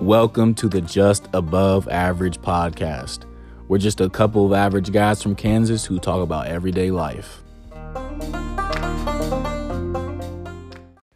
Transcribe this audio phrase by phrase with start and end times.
[0.00, 3.24] Welcome to the Just Above Average podcast.
[3.66, 7.42] We're just a couple of average guys from Kansas who talk about everyday life.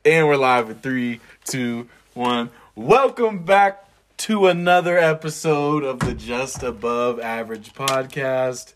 [0.04, 2.50] And we're live with three, two, one.
[2.74, 8.74] Welcome back to another episode of the Just Above Average podcast.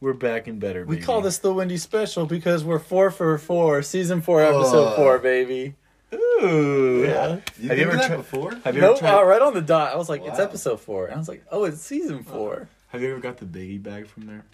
[0.00, 0.84] We're back in better.
[0.84, 1.06] We baby.
[1.06, 4.96] call this the Wendy Special because we're four for four, season four, episode Oh.
[4.96, 5.76] four, baby.
[6.14, 7.04] Ooh.
[7.06, 7.40] Yeah.
[7.60, 8.54] You Have you ever that tried- before?
[8.64, 9.20] Have you Nope, ever tried?
[9.20, 9.92] uh, right on the dot.
[9.92, 11.06] I was like, it's episode four.
[11.06, 12.68] And I was like, oh, it's season four.
[12.88, 14.44] Have you ever got the biggie bag from there?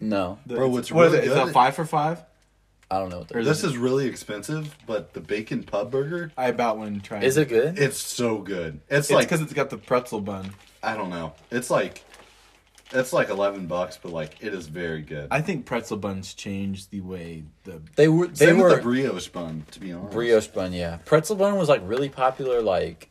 [0.00, 1.28] No, The- Bro, it's- what's what is really it?
[1.30, 2.22] Is good- that five for five?
[2.90, 3.46] I don't know what that Or is.
[3.46, 7.22] This is really expensive, but the bacon pub burger, I about one tried.
[7.24, 7.78] Is it good?
[7.78, 8.80] it's so good.
[8.88, 10.54] It's, It's like because it's got the pretzel bun.
[10.82, 11.34] I don't know.
[11.50, 12.02] It's like
[12.92, 15.28] it's like eleven bucks, but like it is very good.
[15.30, 18.82] I think pretzel buns changed the way the They were they Same were with the
[18.82, 20.12] brioche bun, to be honest.
[20.12, 20.72] brioche bun.
[20.72, 23.10] Yeah, pretzel bun was like really popular, like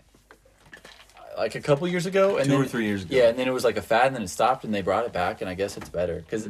[1.38, 3.15] like a couple years ago, and Two then, or three years ago.
[3.15, 5.05] Yeah, and then it was like a fad, and then it stopped, and they brought
[5.05, 6.48] it back, and I guess it's better because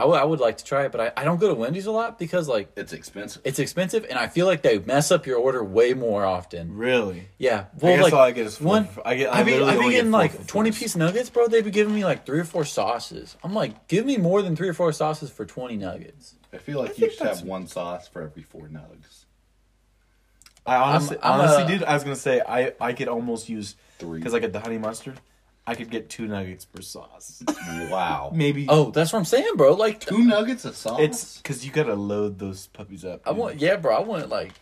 [0.00, 1.86] I would- I would like to try it, but I, I don't go to Wendy's
[1.86, 3.42] a lot because like It's expensive.
[3.44, 6.76] it's expensive, and I feel like they mess up your order way more often.
[6.76, 7.28] really.
[7.38, 8.84] Yeah, I well, guess like all I get is four one.
[8.86, 9.34] for- I get.
[9.34, 10.78] I I be, literally I be only get getting four like for twenty fours.
[10.80, 11.48] piece nuggets, bro.
[11.48, 13.36] They be giving me like three or four sauces.
[13.44, 16.34] I'm like, give me more than three or four sauces for twenty nuggets.
[16.52, 19.24] I feel like I you think should that's- have one sauce for every four nugs.
[20.66, 23.48] I honestly, I'm- I'm honestly, a- dude, I was gonna say I I could almost
[23.48, 24.18] use Three.
[24.18, 25.20] because I get the honey mustard.
[25.66, 27.42] I could get two nuggets per sauce.
[27.90, 28.32] wow.
[28.34, 28.66] Maybe.
[28.68, 29.74] Oh, that's what I'm saying, bro.
[29.74, 30.98] Like, Two nuggets of sauce?
[31.00, 33.22] It's because you gotta load those puppies up.
[33.24, 33.38] I dude.
[33.38, 33.94] want, yeah, bro.
[33.96, 34.52] I want like,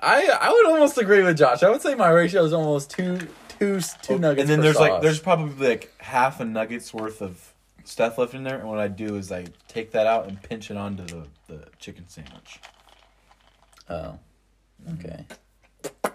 [0.00, 1.62] I I would almost agree with Josh.
[1.62, 3.18] I would say my ratio is almost two
[3.58, 4.40] two two nuggets.
[4.42, 5.02] And then per there's like sauce.
[5.02, 8.88] there's probably like half a nugget's worth of stuff left in there, and what I
[8.88, 12.60] do is I take that out and pinch it onto the the chicken sandwich.
[13.88, 14.18] oh,
[14.94, 15.26] okay.
[15.82, 16.12] Mm.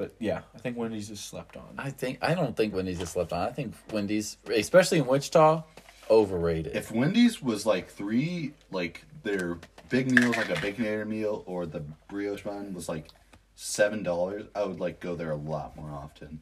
[0.00, 1.74] But yeah, I think Wendy's just slept on.
[1.76, 3.46] I think I don't think Wendy's just slept on.
[3.46, 5.62] I think Wendy's, especially in Wichita,
[6.10, 6.74] overrated.
[6.74, 9.58] if Wendy's was like three, like their
[9.90, 13.08] big meals, like a baconator meal, or the brioche bun was like
[13.56, 16.40] seven dollars, I would like go there a lot more often.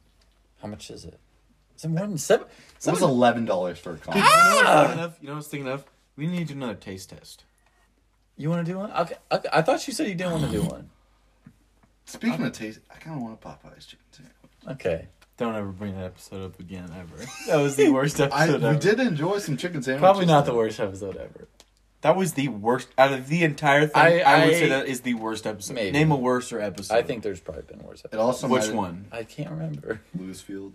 [0.62, 1.18] How much is it?
[1.76, 2.46] Is it more than seven?
[2.86, 4.20] It was eleven dollars for a combo.
[4.20, 5.18] You know what I was thinking of?
[5.20, 5.84] You know what I was thinking of?
[6.16, 7.42] We need to do another taste test.
[8.36, 8.92] You want to do one?
[8.92, 9.48] Okay, okay.
[9.52, 10.90] I thought you said you didn't want to do one.
[12.08, 14.34] Speaking of taste, I kind of want a Popeyes chicken sandwich.
[14.80, 15.06] Okay.
[15.36, 17.24] Don't ever bring that episode up again, ever.
[17.46, 18.78] That was the worst I episode we ever.
[18.78, 20.00] did enjoy some chicken sandwiches.
[20.00, 20.56] Probably not the though.
[20.58, 21.46] worst episode ever.
[22.00, 23.92] That was the worst out of the entire thing.
[24.02, 25.74] I- I, would say that is the worst episode.
[25.74, 25.90] Maybe.
[25.92, 26.94] Name a worser episode.
[26.94, 28.02] I think there's probably been worse.
[28.10, 29.06] It also Which might- one?
[29.12, 30.00] I can't remember.
[30.16, 30.72] Lewisfield.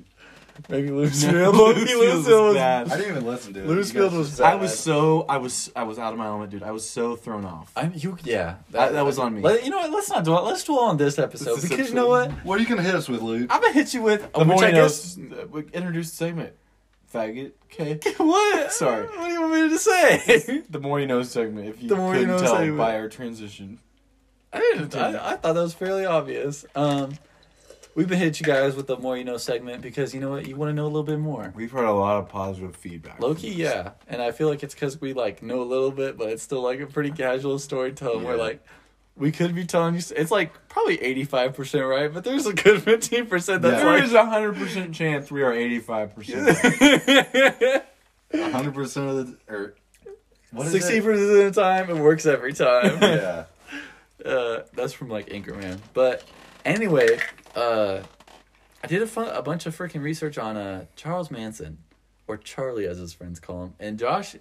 [0.69, 1.34] Maybe No, Louisville.
[1.74, 2.91] Louisville was bad.
[2.91, 3.68] I didn't even listen to it.
[3.68, 4.53] Lewisfield You guys was bad.
[4.53, 6.64] I was so I was I was out of my element, dude.
[6.64, 7.72] I was so thrown off.
[7.75, 8.18] I'm you.
[8.24, 9.42] Yeah, That- that was on me.
[9.42, 9.92] Let, you know what?
[9.92, 10.44] Let's not dwell.
[10.46, 12.31] Let's dwell on this episode This because you know what?
[12.46, 13.47] What are you gonna hit us with, Luke?
[13.50, 14.81] I'm gonna hit you with the Which more I you know.
[14.84, 16.53] guess- s- uh, Introduce the segment,
[17.13, 17.52] faggot.
[17.74, 18.00] Okay.
[18.18, 18.72] What?
[18.72, 19.08] Sorry.
[19.08, 20.62] What do you want me to say?
[20.69, 21.68] the more you know segment.
[21.68, 22.78] If you The more couldn't know tell segment.
[22.78, 23.80] by our transition.
[24.52, 24.96] I didn't.
[24.96, 26.63] I, I thought that was fairly obvious.
[26.75, 27.13] Um,
[27.96, 30.48] we've been hitting you guys with the more you know segment because you know what?
[30.48, 31.52] You want to know a little bit more.
[31.56, 33.20] We've heard a lot of positive feedback.
[33.20, 36.30] Loki, yeah, and I feel like it's because we like know a little bit, but
[36.30, 38.24] it's still like a pretty casual storytelling.
[38.24, 38.44] Where Yeah.
[38.44, 38.64] like
[39.16, 42.54] we could be telling you, it's like probably eighty five percent right, but there's a
[42.54, 43.84] good fifteen percent that's Yeah.
[43.84, 46.58] There like is a hundred percent chance we are eighty five percent.
[48.34, 49.75] hundred percent of the or
[50.52, 51.04] what is sixty it?
[51.04, 52.98] percent of the time it works every time.
[53.02, 53.46] Yeah.
[54.25, 55.80] uh, that's from like Anchorman.
[55.94, 56.24] But
[56.66, 57.19] anyway,
[57.56, 58.00] uh,
[58.84, 61.78] I did a fun, a bunch of freaking research on uh Charles Manson,
[62.28, 63.74] or Charlie as his friends call him.
[63.79, 64.35] And Josh,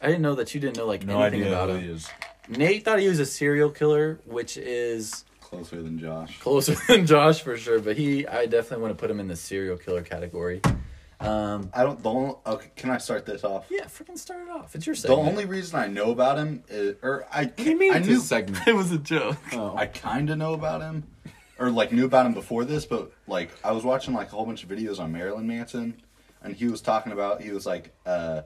[0.00, 1.82] I didn't know that you didn't know like No anything idea about who him.
[1.84, 2.08] he is.
[2.48, 6.38] Nate thought he was a serial killer, which is Closer than Josh.
[6.40, 7.78] closer than Josh for sure.
[7.78, 10.60] But he, I definitely want to put him in the serial killer category.
[11.20, 12.02] Um, I don't.
[12.02, 13.66] The only, okay, can I start this off?
[13.70, 14.74] yeah, freaking start it off.
[14.74, 15.22] It's your segment.
[15.24, 18.18] The only reason I know about him is, or I, What you mean I knew
[18.18, 18.58] segment?
[18.66, 19.36] it was a joke.
[19.52, 19.76] Oh.
[19.76, 21.04] I kind of know about him,
[21.62, 24.46] or like knew about him before this, but like I was watching like a whole
[24.46, 26.02] bunch of videos on Marilyn Manson,
[26.42, 28.42] and he was talking about he was like, uh,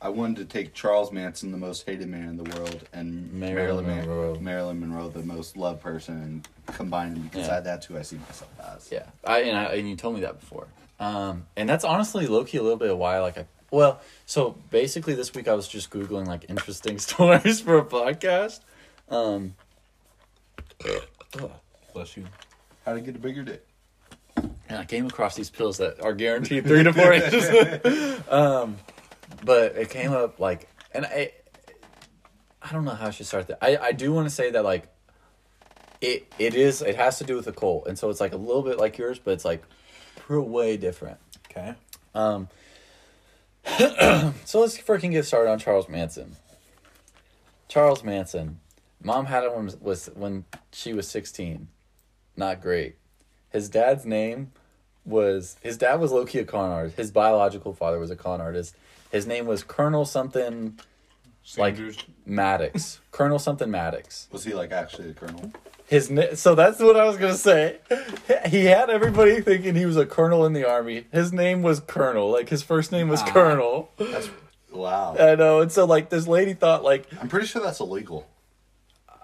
[0.00, 3.86] I wanted to take Charles Manson, the most hated man in the world, and Marilyn
[3.86, 4.38] Marilyn Mon- Monroe.
[4.40, 7.56] Marilyn Monroe, the most loved person, and combine them because Yeah.
[7.56, 8.88] I, that's who I see myself as.
[8.92, 10.66] Yeah, I and I and you told me that before.
[11.00, 14.56] Um, and that's honestly low key a little bit of why like I well, so
[14.70, 18.60] basically this week I was just googling like interesting stories for a podcast.
[19.10, 19.54] Um,
[21.92, 22.24] Bless you.
[22.84, 23.66] How to get a bigger dick?
[24.68, 28.20] and I came across these pills that are guaranteed three to four inches.
[28.28, 28.76] um,
[29.44, 31.32] but it came up like, and I,
[32.62, 33.58] I don't know how I should start that.
[33.62, 34.88] I I do want to say that like,
[36.00, 36.82] It it is.
[36.82, 38.98] It has to do with the cult, and so it's like a little bit like
[38.98, 39.62] yours, but it's like
[40.28, 41.18] way different.
[41.50, 41.74] Okay.
[42.14, 42.48] Um.
[44.44, 46.36] so let's freaking get started on Charles Manson.
[47.68, 48.60] Charles Manson,
[49.02, 51.68] mom had him when was when she was sixteen.
[52.36, 52.96] Not great.
[53.50, 54.52] His dad's name
[55.04, 56.96] was his dad was low key a con artist.
[56.96, 58.74] His biological father was a con artist.
[59.12, 60.78] His name was Colonel something
[61.56, 61.76] like
[62.26, 63.00] Maddox.
[63.12, 64.28] Colonel something Maddox.
[64.32, 65.52] Was he like actually a colonel?
[65.86, 67.78] His na- so that's what I was gonna say.
[68.48, 71.06] He had everybody thinking he was a colonel in the army.
[71.12, 72.30] His name was Colonel.
[72.30, 73.30] Like his first name was Ah.
[73.32, 73.90] Colonel.
[73.96, 74.28] That's
[74.72, 75.16] wow.
[75.18, 75.60] I know.
[75.60, 78.26] And so like this lady thought like I'm pretty sure that's illegal.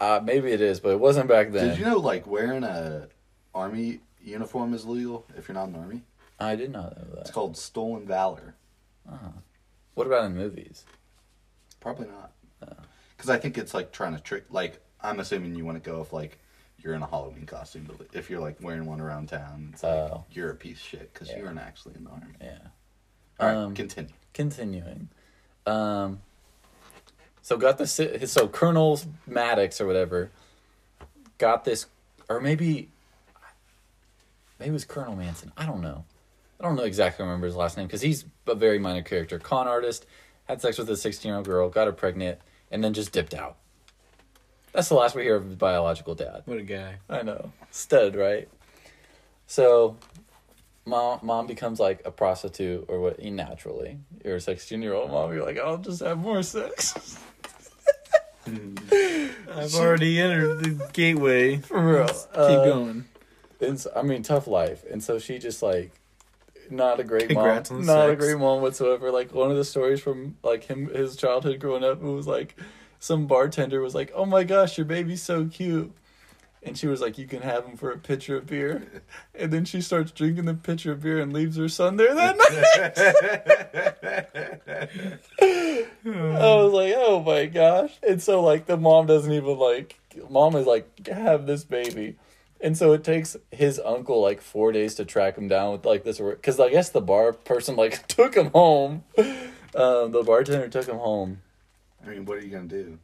[0.00, 1.68] Uh, maybe it is, but it wasn't back then.
[1.68, 3.08] Did you know like wearing a
[3.54, 6.02] army uniform is legal if you're not in the army?
[6.38, 7.20] I did not know that.
[7.20, 8.54] It's called stolen valor.
[9.94, 10.84] What about in movies?
[11.80, 12.32] Probably not.
[13.16, 14.44] Because I think it's like trying to trick.
[14.50, 16.38] Like I'm assuming you want to go if like
[16.78, 19.92] you're in a Halloween costume, but if you're like wearing one around town, it's like
[19.92, 20.24] Oh.
[20.30, 21.38] you're a piece of shit because Yeah.
[21.38, 22.32] you weren't actually in the army.
[22.40, 22.58] Yeah.
[23.38, 24.12] All right, Um, continue.
[24.32, 25.08] Continuing.
[25.66, 26.22] Um.
[27.42, 28.00] So got this.
[28.26, 30.30] So Colonel Maddox or whatever
[31.38, 31.86] got this,
[32.28, 32.88] or maybe
[34.58, 35.52] maybe it was Colonel Manson.
[35.56, 36.04] I don't know.
[36.60, 39.38] I don't know exactly remember his last name because he's a very minor character.
[39.38, 40.06] Con artist
[40.44, 42.38] had sex with a sixteen year old girl, got her pregnant,
[42.70, 43.56] and then just dipped out.
[44.72, 46.42] That's the last we hear of his biological dad.
[46.44, 46.96] What a guy.
[47.08, 47.52] I know.
[47.70, 48.48] Stud, right?
[49.46, 49.96] So
[50.90, 53.98] mom mom becomes like a prostitute or what naturally.
[54.24, 57.18] You're a sixteen year old mom, you're like, I'll just have more sex.
[58.46, 61.58] I've already entered the gateway.
[61.58, 62.06] For real.
[62.08, 63.04] Keep Uh, going.
[63.60, 64.84] And so, I mean, tough life.
[64.90, 65.92] And so she just like
[66.70, 67.84] not a great Congrats mom.
[67.86, 69.10] Not a great mom whatsoever.
[69.10, 72.56] Like one of the stories from like him his childhood growing up it was like
[72.98, 75.92] some bartender was like, Oh my gosh, your baby's so cute.
[76.62, 79.02] And she was like, You can have him for a pitcher of beer.
[79.34, 82.36] And then she starts drinking the pitcher of beer and leaves her son there that
[82.36, 82.48] night.
[86.04, 87.98] I was like, Oh my gosh.
[88.06, 92.16] And so like the mom doesn't even like mom is like, have this baby.
[92.60, 96.04] And so it takes his uncle like four days to track him down with like
[96.04, 99.04] this, because I guess the bar person like took him home.
[99.74, 101.40] Um, the bartender took him home.
[102.04, 102.98] I mean, what are you gonna do?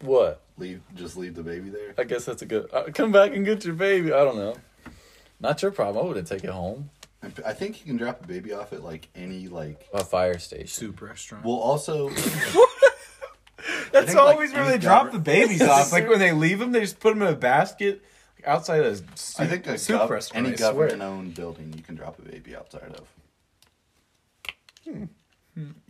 [0.00, 0.42] What?
[0.60, 0.82] Leave?
[0.94, 1.94] Just leave the baby there?
[1.98, 2.68] I guess that's a good.
[2.72, 4.12] Uh, come back and get your baby.
[4.12, 4.56] I don't know.
[5.40, 6.04] Not your problem.
[6.04, 6.90] I wouldn't take it home.
[7.44, 9.88] I think you can drop a baby off at like any like.
[9.92, 10.66] A fire station.
[10.68, 11.44] Soup restaurant.
[11.44, 12.08] Well, also,
[13.92, 15.92] That's think, like, always where they drop the babies off.
[15.92, 18.02] Like when they leave them, they just put them in a basket
[18.38, 19.06] like, outside a soup,
[19.38, 20.46] I think a soup gov- restaurant.
[20.46, 23.08] any I government-owned building you can drop a baby outside of.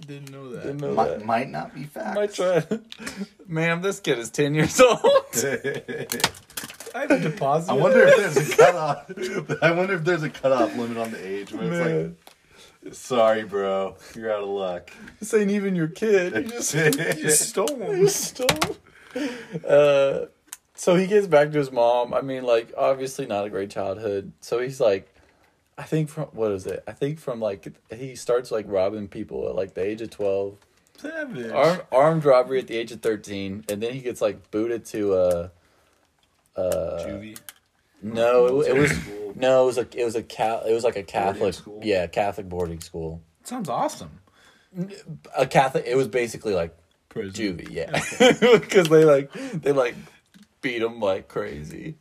[0.06, 0.62] Didn't know that.
[0.62, 1.24] Didn't know Might, that.
[1.24, 2.14] might not be facts.
[2.14, 2.64] Might try.
[3.46, 5.00] Ma'am, this kid is ten years old.
[6.92, 7.70] I have a deposit.
[7.70, 9.10] I wonder if there's a cutoff.
[9.62, 12.16] I wonder if there's a cutoff limit on the age where it's Man,
[12.84, 14.90] like, sorry, bro, you're out of luck.
[15.20, 16.34] this ain't even your kid.
[16.34, 18.76] You just you stole You stole.
[19.66, 20.26] Uh,
[20.74, 22.12] so he gets back to his mom.
[22.14, 24.32] I mean, like, obviously not a great childhood.
[24.40, 25.14] So he's like,
[25.80, 26.84] I think from what is it?
[26.86, 30.58] I think from like he starts like robbing people at like the age of twelve,
[30.98, 31.50] Savage.
[31.50, 35.14] Arm, armed robbery at the age of thirteen, and then he gets like booted to
[35.14, 35.48] uh,
[36.54, 37.38] uh, Juvie.
[38.02, 38.92] no, it, it was
[39.34, 41.80] no, it was like it was a cat, it was like a Catholic, school?
[41.82, 43.22] yeah, Catholic boarding school.
[43.44, 44.20] Sounds awesome.
[45.34, 46.76] A Catholic, it was basically like
[47.08, 47.56] Prison.
[47.56, 47.90] juvie, yeah,
[48.58, 49.94] because they like they like
[50.60, 51.94] beat him like crazy.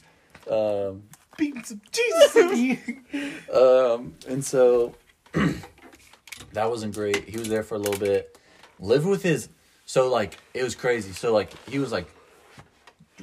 [0.51, 1.03] Um,
[1.39, 2.79] Beating some Jesus in me.
[3.53, 4.93] um, and so
[6.53, 7.27] that wasn't great.
[7.29, 8.37] He was there for a little bit,
[8.79, 9.49] lived with his.
[9.85, 11.13] So like it was crazy.
[11.13, 12.07] So like he was like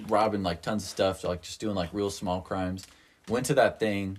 [0.09, 2.87] robbing like tons of stuff, like just doing like real small crimes.
[3.29, 4.19] Went to that thing,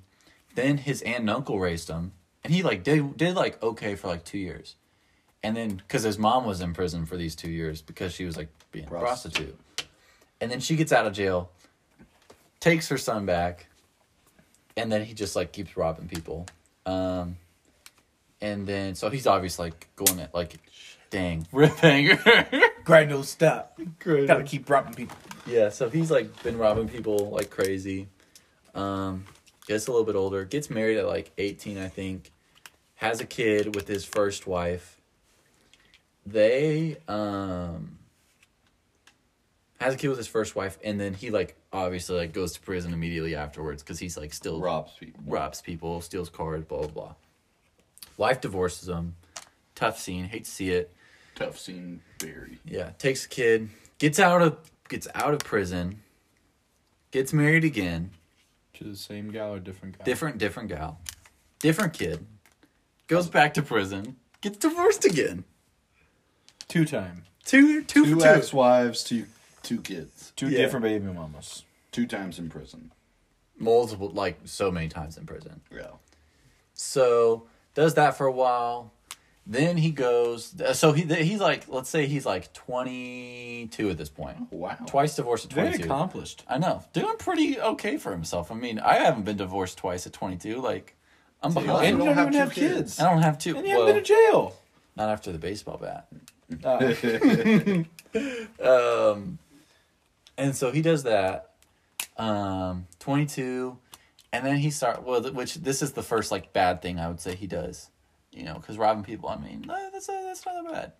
[0.55, 2.11] then his aunt and uncle raised him,
[2.43, 4.75] and he like did did like okay for like two years,
[5.43, 8.35] and then because his mom was in prison for these two years because she was
[8.37, 9.57] like being a Prostitute.
[9.57, 9.89] prostitute,
[10.41, 11.51] and then she gets out of jail,
[12.59, 13.67] takes her son back,
[14.77, 16.45] and then he just like keeps robbing people.
[16.85, 17.37] Um,
[18.39, 20.53] and then so he's obviously like going at like,
[21.09, 22.17] dang, rip hanger.
[22.85, 23.77] Grind don't stop.
[23.99, 24.27] Great.
[24.27, 25.17] Gotta keep robbing people.
[25.45, 28.07] Yeah, so he's like been robbing people like crazy.
[28.75, 29.25] Um,
[29.65, 32.31] gets a little bit older, gets married at like 18, I think.
[32.95, 35.01] Has a kid with his first wife.
[36.25, 37.96] They um
[39.79, 42.59] has a kid with his first wife, and then he like obviously like goes to
[42.61, 45.21] prison immediately afterwards because he's like still Robs people.
[45.25, 47.15] robs people, steals cars, blah blah blah.
[48.17, 49.15] Wife divorces him.
[49.75, 50.25] Tough scene.
[50.25, 50.91] Hate to see it.
[51.35, 52.57] Tough scene, very.
[52.65, 53.69] Yeah, takes a kid,
[53.99, 54.57] gets out of
[54.89, 56.01] gets out of prison,
[57.11, 58.09] gets married again,
[58.75, 60.05] To the same gal or different gal?
[60.05, 60.99] different different gal,
[61.59, 62.25] different kid,
[63.05, 65.43] goes back to prison, gets divorced again.
[66.67, 67.23] Two time.
[67.45, 68.25] Two two Two two.
[68.25, 69.25] ex-wives, two
[69.63, 70.59] two kids, Two Yeah.
[70.59, 71.63] different baby mamas.
[71.91, 72.91] two times in prison.
[73.57, 75.61] multiple like so many times in prison.
[75.73, 75.87] Yeah.
[76.73, 78.91] So does that for a while.
[79.49, 80.53] Then he goes.
[80.73, 84.51] So he he's like let's say he's like twenty two at this point.
[84.51, 84.75] Wow.
[84.85, 85.89] Twice divorced at Very twenty two.
[85.89, 86.43] accomplished.
[86.49, 88.51] I know, doing pretty okay for himself.
[88.51, 90.59] I mean, I haven't been divorced twice at twenty two.
[90.61, 90.95] Like
[91.41, 91.85] I'm behind.
[91.85, 92.73] And you don't don't, have even have kids.
[92.75, 92.99] kids.
[92.99, 93.57] I don't have to.
[93.57, 94.55] And you haven't been to jail.
[94.97, 96.07] not after the baseball bat.
[96.63, 97.83] Uh,
[98.61, 99.37] Um,
[100.37, 101.51] and so he does that.
[102.17, 103.77] Um, 22,
[104.33, 107.07] and then he start well, th- which this is the first like bad thing I
[107.07, 107.89] would say he does,
[108.31, 109.29] you know, because robbing people.
[109.29, 110.91] I mean, that's uh, that's not that bad.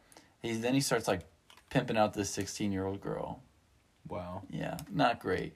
[0.42, 1.22] He then he starts like
[1.70, 3.42] pimping out this 16 year old girl.
[4.08, 4.44] wow.
[4.50, 5.54] Yeah, not great.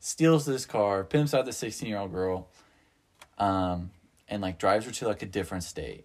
[0.00, 2.48] Steals this car, pimps out the 16 year old girl,
[3.38, 3.90] um,
[4.28, 6.04] and like drives her to like a different state.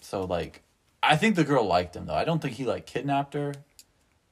[0.00, 0.62] So like,
[1.02, 2.14] I think the girl liked him though.
[2.14, 3.54] I don't think he like kidnapped her.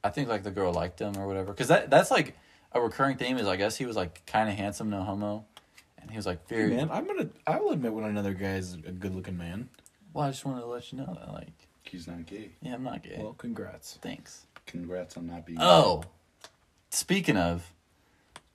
[0.02, 1.52] I think like the girl liked him or whatever.
[1.52, 2.36] Cause that that's like
[2.72, 5.44] a recurring theme is I guess he was like kind of handsome, no homo,
[6.00, 7.28] and he was like Hey, man, I'm gonna.
[7.46, 9.68] I will admit when another guy is a good looking man.
[10.12, 11.52] Well, I just wanted to let you know that like,
[11.84, 12.50] He's not gay.
[12.62, 13.16] yeah, I'm not gay.
[13.18, 13.98] Well, congrats.
[14.02, 14.46] Thanks.
[14.66, 15.58] Congrats on not being.
[15.60, 16.02] Oh,
[16.90, 17.72] speaking of.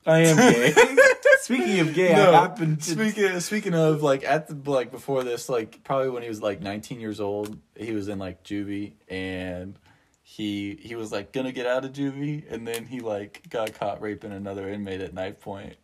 [0.08, 0.72] I am gay.
[1.42, 2.84] Speaking of gay, No, I happen to.
[2.84, 6.60] speaking speaking of like at the like before this like probably when he was like
[6.62, 9.78] 19 years old he was in like juvie and
[10.28, 14.02] he he was like gonna get out of juvie and then he like got caught
[14.02, 15.76] raping another inmate at knife point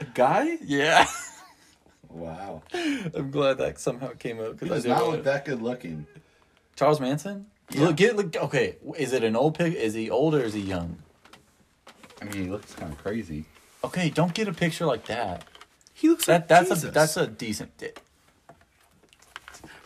[0.00, 0.58] a guy?
[0.64, 1.06] yeah
[2.10, 2.62] Wow.
[2.74, 5.62] i'm glad that somehow came up because i does didn't not want look that good
[5.62, 6.06] looking.
[6.74, 7.82] charles manson Yeah.
[7.82, 10.60] look get look okay is it an old pic is he old or is he
[10.60, 10.98] young
[12.20, 13.44] I mean, he looks kind of crazy.
[13.84, 15.44] okay don't get a picture like that
[15.92, 17.92] He looks that like that's a that's a decent di-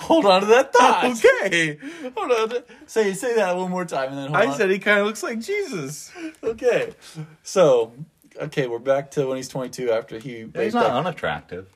[0.01, 1.05] Hold on to that thought.
[1.45, 1.79] okay.
[2.17, 2.63] Hold on.
[2.87, 4.57] Say say that one more time and then hold I on.
[4.57, 6.11] said he kind of looks like Jesus.
[6.43, 6.95] okay.
[7.43, 7.93] So
[8.41, 11.69] okay, we're back to when he's twenty two after he He's not that- unattractive.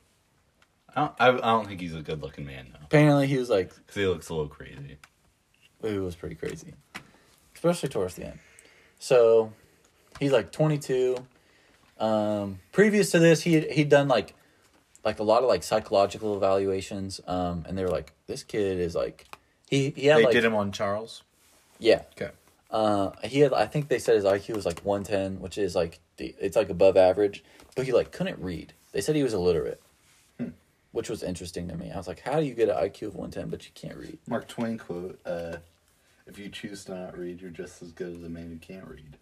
[0.95, 3.49] I don't, I, I don't think he's a good looking man though, apparently he was
[3.49, 4.97] like because he looks a little crazy.
[5.81, 6.73] it was pretty crazy.
[7.55, 8.39] Especially towards the end.
[8.99, 9.51] So
[10.19, 11.17] he's like twenty two.
[11.99, 14.33] Um previous to this he he'd done like
[15.05, 17.21] like a lot of like psychological evaluations.
[17.27, 19.27] Um and they were like, This kid is like
[19.69, 21.23] he he had they like did him on Charles.
[21.79, 22.03] yeah.
[22.15, 22.31] Okay.
[22.71, 23.53] Uh, he had.
[23.53, 26.55] I think they said his IQ was like one ten, which is like the, it's
[26.55, 27.43] like above average.
[27.75, 28.73] But he like couldn't read.
[28.93, 29.79] They said he was illiterate,
[30.91, 31.91] which was interesting to me.
[31.91, 33.95] I was like, how do you get an IQ of one ten but you can't
[33.95, 34.17] read?
[34.27, 35.57] Mark Twain quote: uh,
[36.25, 38.87] "If you choose to not read, you're just as good as a man who can't
[38.87, 39.17] read."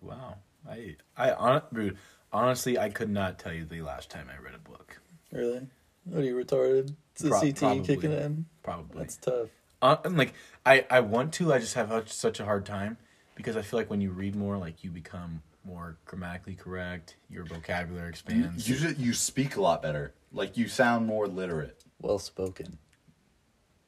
[0.00, 0.38] Wow.
[0.68, 1.98] I I hon- dude,
[2.36, 5.00] honestly I could not tell you the last time I read a book.
[5.32, 5.66] Really?
[6.04, 6.94] What are you retarded?
[7.12, 7.84] It's the Pro- CT probably.
[7.84, 8.46] kicking in.
[8.62, 8.98] Probably.
[9.00, 9.48] That's tough.
[9.82, 11.52] uh, and like I I want to.
[11.52, 12.96] I just have such- such a hard time
[13.34, 17.16] because I feel like when you read more, like you become more grammatically correct.
[17.28, 18.68] Your vocabulary expands.
[18.68, 20.14] You ju- you speak a lot better.
[20.32, 21.82] Like you sound more literate.
[22.00, 22.78] Well spoken.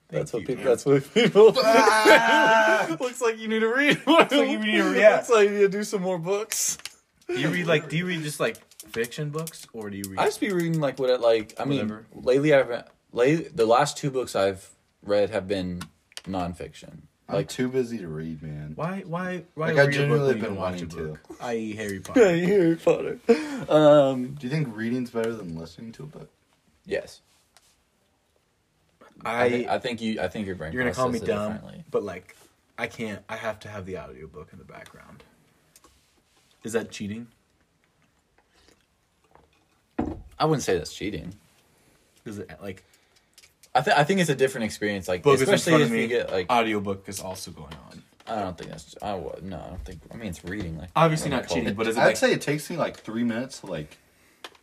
[0.09, 0.64] Thank That's what you, people.
[0.64, 0.71] man.
[0.73, 1.52] That's what people.
[3.07, 4.00] Looks like you need to read.
[4.07, 5.17] Looks like you need to- yeah.
[5.17, 6.78] Looks like you need to do some more books.
[7.28, 7.88] Do you read like?
[7.88, 8.56] Do you read just like
[8.88, 10.18] fiction books, or do you read?
[10.18, 11.54] I just be reading like what it like.
[11.61, 14.70] I mean, lately I've late the last two books I've
[15.02, 15.82] read have been
[16.25, 17.02] nonfiction.
[17.28, 18.73] I'm Like too busy to read, man.
[18.75, 19.02] why?
[19.06, 19.42] Why?
[19.54, 20.97] Why Like, I read a book genuinely when you been can watch a wanting to.
[21.28, 21.37] book?
[21.42, 22.26] I.e., Harry Potter.
[22.26, 22.40] I.E.
[22.47, 23.18] Harry Potter.
[23.68, 24.35] Um.
[24.40, 26.30] Do you think reading's better than listening to a book?
[26.87, 27.20] Yes.
[29.25, 29.50] I, I.
[29.50, 30.20] thi- I think you.
[30.20, 30.73] I think your brain.
[30.73, 31.85] you're gonna call me processes it dumb, differently.
[31.90, 32.35] but like,
[32.78, 33.23] I can't.
[33.28, 35.23] I have to have the audiobook in the background.
[36.64, 37.28] Is that cheating?
[40.38, 41.34] I wouldn't say that's cheating.
[42.24, 42.84] Is it like
[43.74, 45.08] I think I think it's a different experience.
[45.08, 46.02] Like book is in especially front if of me?
[46.02, 46.50] you get like.
[46.50, 48.02] audiobook is also going on.
[48.26, 48.94] I don't think that's.
[49.02, 49.56] I would no.
[49.56, 50.00] I don't think.
[50.12, 50.78] I mean, it's reading.
[50.78, 51.76] Like Obviously not do you call cheating, it?
[51.76, 53.96] but is it I'd like say it takes me like three minutes to like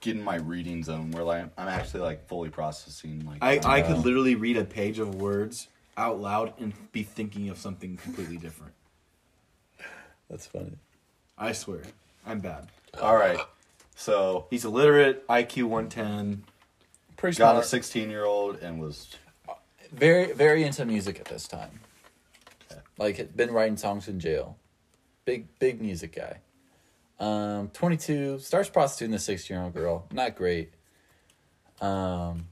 [0.02, 3.82] get in my reading zone where like I'm actually like fully processing like I, I
[3.82, 7.98] uh, could literally read a page of words out loud and be thinking of something
[7.98, 8.74] completely different.
[10.30, 10.78] That's funny.
[11.38, 11.82] I swear.
[12.26, 12.70] I'm bad.
[13.02, 13.40] all right.
[13.96, 16.44] So He's illiterate, IQ 110.
[17.18, 17.66] Pretty got smart.
[17.66, 19.16] a 16 year old and was
[19.92, 21.80] very very into music at this time.
[22.72, 22.82] Okay.
[22.98, 24.58] Like had been writing songs in jail.
[25.24, 26.40] Big big music guy.
[27.20, 30.06] Um, twenty two starts prostituting the sixteen year old girl.
[30.12, 30.74] Not great.
[31.80, 32.48] Um,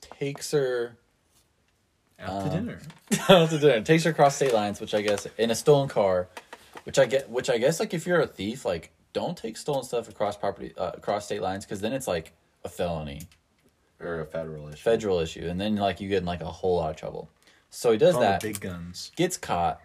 [0.00, 0.96] takes her
[2.22, 2.80] Out to Um, dinner.
[3.28, 3.80] out to dinner.
[3.82, 6.28] Takes her across state lines, which I guess in a stolen car.
[6.84, 7.28] Which I get.
[7.30, 10.72] Which I guess like if you're a thief, like don't take stolen stuff across property
[10.76, 12.32] uh, across state lines because then it's like
[12.64, 13.22] a felony,
[14.00, 14.76] or a federal issue.
[14.82, 17.28] federal issue, and then like you get in like a whole lot of trouble.
[17.70, 18.42] So he does All that.
[18.42, 19.12] big guns.
[19.16, 19.80] gets caught.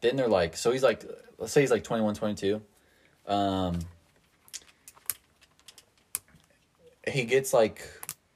[0.00, 1.04] Then they're like, so he's like,
[1.38, 2.62] let's say he's like 21, 22.
[3.26, 3.80] Um,
[7.06, 7.82] he gets like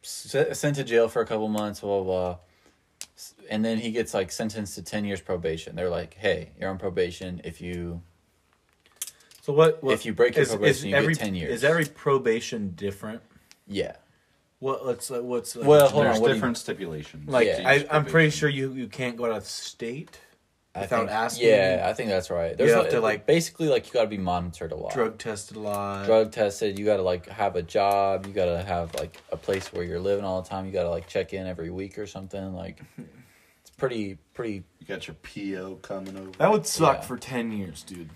[0.03, 2.37] sent to jail for a couple months, blah, blah, blah.
[3.53, 5.77] S- And then he gets like sentenced to 10 years probation.
[5.77, 7.41] They're like, hey, you're on probation.
[7.45, 8.03] If you,
[9.43, 9.83] So what?
[9.83, 11.53] what If you break your probation, you get 10 years.
[11.55, 13.23] Is every probation different?
[13.67, 13.97] yeah.
[14.59, 14.87] What?
[14.87, 15.11] Let's.
[15.11, 15.57] Uh, what's?
[15.57, 17.29] Uh, Well, hold There's on, what do you- different stipulations.
[17.29, 17.63] Like Yeah.
[17.69, 20.21] I, I'm pretty sure you you can't go out of state
[20.73, 21.49] I without think, asking.
[21.49, 22.57] Yeah, I think that's right.
[22.57, 24.93] There's have like, to, like- basically like you got to be monitored a lot.
[24.95, 26.07] drug tested a lot.
[26.07, 26.79] drug tested.
[26.79, 28.25] You got to like have a job.
[28.25, 30.65] You got to have like a place where you're living all the time.
[30.65, 32.55] You got to like check in every week or something.
[32.55, 32.81] Like
[33.63, 36.31] it's pretty pretty you got your PO coming over.
[36.39, 37.01] That would suck Yeah.
[37.03, 38.11] for ten years, dude.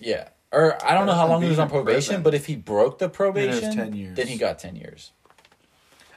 [0.00, 0.28] yeah.
[0.50, 2.22] Or I don't know how long he was on being in probation, prison.
[2.22, 4.16] but if he broke the it was probation, 10 years.
[4.16, 5.12] then he got ten years.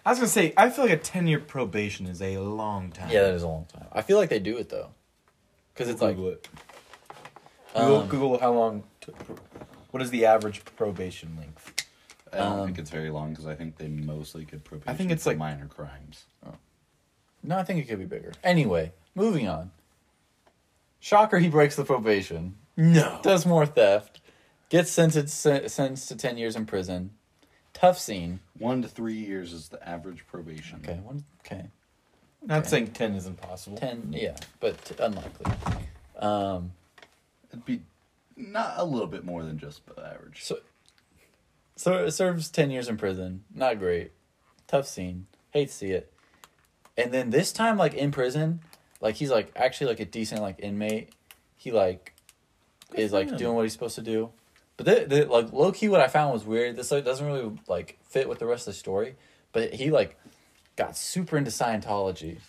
[0.06, 3.10] I was gonna say, I feel like a ten year probation is a long time.
[3.12, 3.88] Yeah, that is a long time.
[3.92, 4.90] I feel like they do it though,
[5.74, 6.48] because it's like Google it.
[7.76, 8.84] Google, um, Google how long.
[9.02, 9.14] To,
[9.92, 11.86] what is the average probation length?
[12.32, 14.90] I don't um, think it's very long because I think they mostly get probation.
[14.90, 16.24] I think it's for like- minor crimes.
[17.44, 18.32] No, I think it could be bigger.
[18.44, 19.72] Anyway, moving on.
[21.00, 22.56] Shocker, he breaks the probation.
[22.78, 23.20] No.
[23.24, 24.22] does more theft,
[24.70, 27.12] gets sentenced sentenced to ten years in prison.
[27.74, 28.40] Tough scene.
[28.58, 30.82] One to three years is the average probation.
[30.84, 31.24] Okay, one.
[31.46, 31.66] Okay,
[32.44, 32.70] Not Okay.
[32.70, 33.78] saying ten is impossible.
[33.78, 34.14] ten.
[34.16, 35.52] Yeah, but unlikely.
[36.18, 36.74] Um,
[37.50, 37.82] It'd be
[38.38, 40.44] not a little bit more than just the average.
[40.44, 40.60] so,
[41.76, 43.44] so it serves ten years in prison.
[43.54, 44.12] Not great.
[44.68, 45.26] Tough scene.
[45.52, 46.11] Hate to see it.
[46.98, 48.62] And then this time, like in prison,
[49.00, 51.14] like he's like actually like a decent like inmate.
[51.58, 52.14] He like
[52.96, 53.38] is like him.
[53.38, 54.32] doing what he's supposed to do.
[54.78, 56.76] But the, the like low key, what I found was weird.
[56.76, 59.16] This like doesn't really like fit with the rest of the story.
[59.54, 60.18] But he like
[60.76, 62.40] got super into Scientology.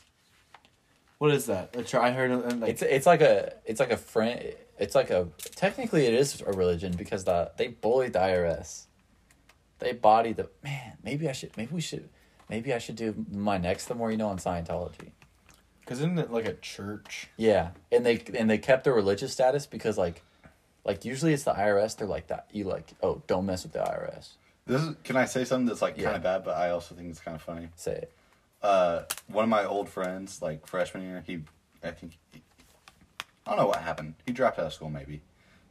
[1.18, 1.74] What is that?
[1.78, 2.30] I try- I heard.
[2.32, 4.54] uh, Like, It's it's like a it's like a friend.
[4.78, 8.86] It's like a technically it is a religion because the they bullied the IRS.
[9.78, 10.94] They body the man.
[11.02, 11.56] Maybe I should.
[11.56, 12.08] Maybe we should.
[12.52, 13.86] Maybe I should do my next.
[13.86, 15.12] The more you know on Scientology.
[15.80, 17.28] because isn't it like a church?
[17.38, 20.20] Yeah, and they and they kept their religious status because like,
[20.84, 21.96] like usually it's the IRS.
[21.96, 22.48] They're like that.
[22.52, 24.32] You like oh don't mess with the IRS.
[24.66, 27.08] This is, can I say something that's like kind of bad, but I also think
[27.08, 27.70] it's kind of funny.
[27.74, 28.12] Say it.
[28.60, 31.40] Uh, one of my old friends, like freshman year, he,
[31.82, 32.42] I think, he,
[33.46, 34.14] I don't know what happened.
[34.26, 35.22] He dropped out of school maybe,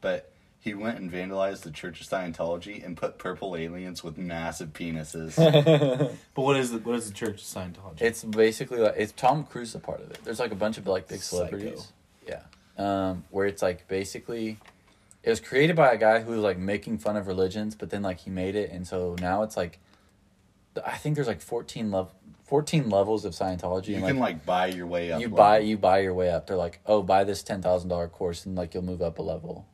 [0.01, 4.73] but he went and vandalized the Church of Scientology and put purple aliens with massive
[4.73, 5.35] penises.
[6.35, 8.01] But what is the what is the Church of Scientology?
[8.01, 10.19] It's basically like it's Tom Cruise is a part of it.
[10.23, 11.47] There's like a bunch of like big Psycho.
[11.47, 11.91] celebrities.
[12.27, 12.43] Yeah.
[12.77, 14.59] Um, where it's like basically
[15.23, 18.03] it was created by a guy who was like making fun of religions, but then
[18.03, 19.79] like he made it and so now it's like
[20.85, 22.13] I think there's like 14 level
[22.45, 25.21] 14 levels of Scientology you and can like, like buy your way up.
[25.21, 25.37] you level.
[25.37, 26.45] buy you buy your way up.
[26.47, 29.65] They're like, "Oh, buy this $10,000 course and like you'll move up a level."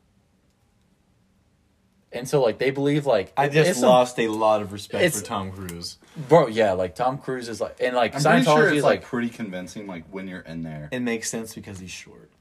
[2.12, 5.22] And so like they believe like I just some- lost a lot of respect for
[5.24, 5.98] Tom Cruise.
[6.30, 9.02] bro, yeah, like Tom Cruise is like and like I'm Scientology sure it's is like
[9.02, 9.88] like pretty convincing.
[9.88, 12.32] Like when you're in there, It makes sense because he's short.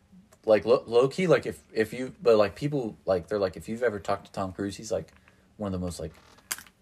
[0.45, 3.69] like low, low key like if if you but like people like they're like if
[3.69, 5.09] you've ever talked to tom cruise he's like
[5.57, 6.13] one of the most like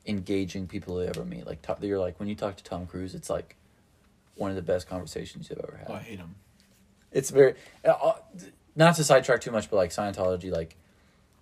[0.07, 3.15] engaging people you ever meet like to, you're like when you talk to tom cruise
[3.15, 3.57] it's like
[4.35, 6.35] one of the best conversations you've ever had Oh, I hate him.
[7.11, 8.15] it's very uh, uh,
[8.77, 10.77] not to sidetrack too much but like scientology like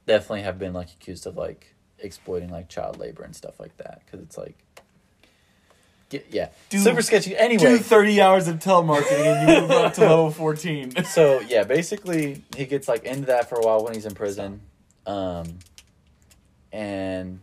[0.06, 4.02] definitely have been like accused of like exploiting like child labor and stuff like that
[4.04, 4.56] because it's like
[6.12, 6.48] get, yeah.
[6.68, 7.36] Do- super sketchy.
[7.36, 7.62] Anyway.
[7.62, 11.04] Do thirty hours of telemarketing and you move up to level fourteen.
[11.04, 14.60] so yeah, basically he gets like into that for a while when he's in prison,
[15.06, 15.58] um,
[16.70, 17.40] and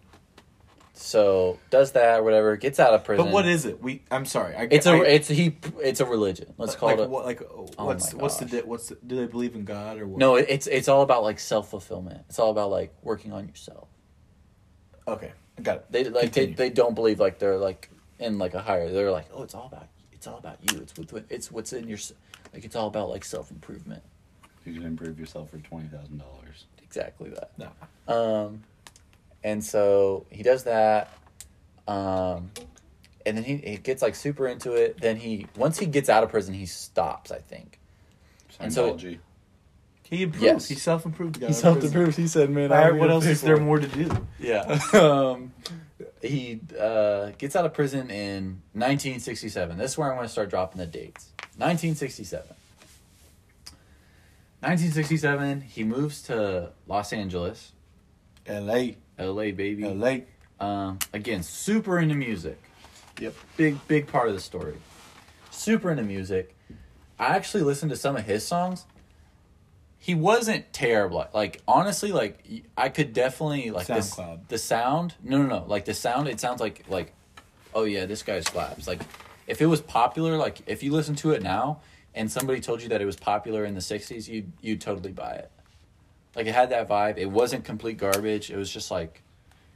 [1.09, 2.55] so does that or whatever.
[2.55, 3.25] Gets out of prison.
[3.25, 3.81] But what is it?
[3.81, 4.03] We.
[4.11, 4.55] I'm sorry.
[4.55, 6.53] I, it's a I, it's he it's a religion.
[6.59, 7.05] Let's call like, it.
[7.05, 9.97] A, What, like Oh what's my what's the what's the, do they believe in God
[9.97, 10.19] or what?
[10.19, 12.25] no, it's it's all about like self fulfillment.
[12.29, 13.87] It's all about like working on yourself.
[15.07, 15.31] Okay,
[15.63, 15.85] got it.
[15.89, 16.55] They like they, Continue.
[16.55, 18.91] they don't believe like they're like in like a higher.
[18.91, 20.79] They're like oh it's all about it's all about you.
[20.79, 21.97] It's with it's what's in your
[22.53, 24.03] like it's all about like self improvement.
[24.63, 26.65] you can improve yourself for twenty thousand dollars.
[26.83, 27.51] Exactly that.
[27.57, 28.13] No.
[28.13, 28.63] Um,
[29.43, 31.11] and so he does that.
[31.87, 32.51] Um,
[33.25, 34.99] and then he, he gets like super into it.
[35.01, 37.31] Then he once he gets out of prison, he stops.
[37.31, 37.79] I think
[38.59, 39.19] And so- Scientology.
[40.09, 40.43] He improved.
[40.43, 40.67] Yes.
[40.67, 41.35] He self improved.
[41.39, 42.17] he self-improved.
[42.17, 44.09] He said, "Man, All right, what else is there more to do?
[44.39, 44.79] Yeah.
[44.93, 45.53] um,
[46.19, 49.77] he uh, gets out of prison in 1967.
[49.77, 51.29] This is where I'm going to start dropping the dates.
[51.57, 52.47] 1967.
[54.61, 57.71] 1967, he moves to Los Angeles,
[58.45, 58.97] L.A.
[59.19, 59.83] LA, baby.
[59.83, 60.25] L.A.
[60.59, 62.61] Um, again, super into music.
[63.19, 63.35] Yep.
[63.57, 64.75] Big, big part of the story.
[65.51, 66.55] Super into music.
[67.19, 68.85] I actually listened to some of his songs.
[69.97, 71.27] He wasn't terrible.
[71.33, 72.45] Like honestly, like
[72.77, 74.47] I could definitely like SoundCloud.
[74.47, 75.15] the sound.
[75.21, 75.65] No, no, no.
[75.67, 76.29] Like the sound.
[76.29, 77.13] It sounds like like,
[77.73, 78.87] oh yeah, this guy slaps.
[78.87, 79.01] Like
[79.47, 81.81] if it was popular, like if you listen to it now
[82.15, 85.33] and somebody told you that it was popular in the '60s, you you'd totally buy
[85.33, 85.51] it.
[86.35, 87.17] Like it had that vibe.
[87.17, 88.49] It wasn't complete garbage.
[88.51, 89.21] It was just like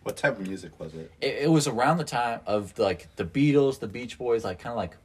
[0.03, 1.11] What type of music was it?
[1.21, 4.71] it, it was around the time of like the Beatles, the Beach Boys, like kind
[4.71, 4.95] of like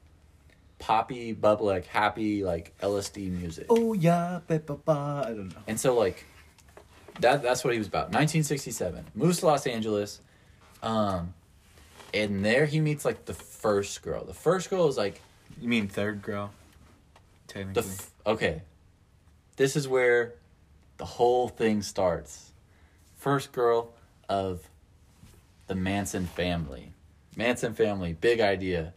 [0.79, 3.67] poppy, bubble, like happy, like LSD music.
[3.69, 5.23] Oh yeah, ba, ba, ba.
[5.27, 5.63] I don't know.
[5.67, 6.25] And so like
[7.21, 8.07] that that's what he was about.
[8.13, 9.05] 1967.
[9.15, 10.21] Moves to Los Angeles.
[10.83, 11.35] Um
[12.15, 14.25] and there he meets like the first girl.
[14.25, 15.21] The first girl is like
[15.61, 16.53] You mean third girl?
[17.49, 17.83] the Technically.
[17.91, 18.63] f- okay.
[19.57, 20.35] This is where
[20.99, 22.53] the whole thing starts.
[23.17, 23.95] First girl
[24.29, 24.69] of
[25.67, 26.93] the Manson family.
[27.37, 28.93] Manson family, big idea.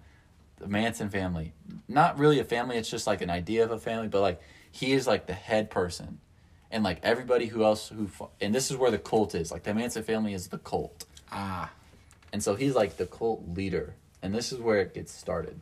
[0.57, 1.53] The Manson family.
[1.87, 4.93] Not really a family, it's just like an idea of a family, but like he
[4.93, 6.19] is like the head person.
[6.69, 8.09] And like everybody who else who
[8.39, 9.51] and this is where the cult is.
[9.51, 11.05] Like the Manson family is the cult.
[11.31, 11.71] ah.
[12.33, 13.95] And so he's like the cult leader.
[14.21, 15.59] And this is where it gets started.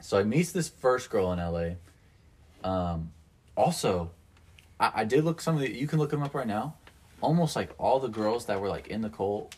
[0.00, 1.74] So I meets this first girl in LA.
[2.62, 3.10] Um,
[3.56, 4.10] also,
[4.82, 6.74] I, I did look some of the, you can look them up right now.
[7.20, 9.54] Almost like all the girls that were like in the cult,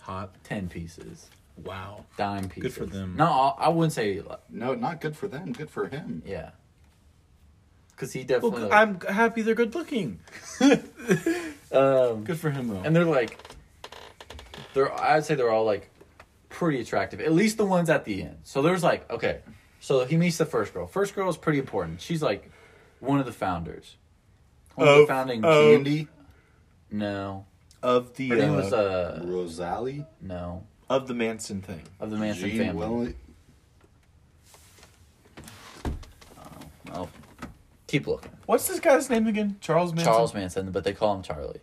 [0.00, 0.34] Hot.
[0.44, 1.28] 10 pieces,
[1.64, 2.04] Wow.
[2.16, 2.62] dime pieces.
[2.62, 3.14] Good for them.
[3.16, 5.52] No, I I wouldn't say, No, not good for them.
[5.52, 6.22] Good for him.
[6.26, 6.50] yeah.
[7.90, 8.60] Because he definitely.
[8.62, 10.20] Well, like- I'm happy they're good looking.
[11.72, 12.82] um, Good for him though.
[12.84, 13.38] and they're like,
[14.74, 15.90] they're I'd say they're all like
[16.48, 17.20] pretty attractive.
[17.20, 18.38] At least the ones at the end.
[18.44, 19.40] So there's like okay,
[19.80, 20.86] so he meets the first girl.
[20.86, 22.00] First girl is pretty important.
[22.00, 22.50] She's like
[23.00, 23.96] one of the founders.
[24.78, 25.44] One of the founding.
[25.44, 26.08] of- Candy,
[26.90, 27.46] no,
[27.82, 31.82] of the her name uh, was uh Rosalie, no of the Manson thing.
[32.00, 32.86] of the Manson Gene family.
[32.88, 33.14] Willi-
[36.90, 37.10] Well,
[37.86, 38.30] keep looking.
[38.46, 39.56] What's this guy's name again?
[39.60, 40.12] Charles Manson.
[40.12, 41.60] Charles Manson, but they call him Charlie.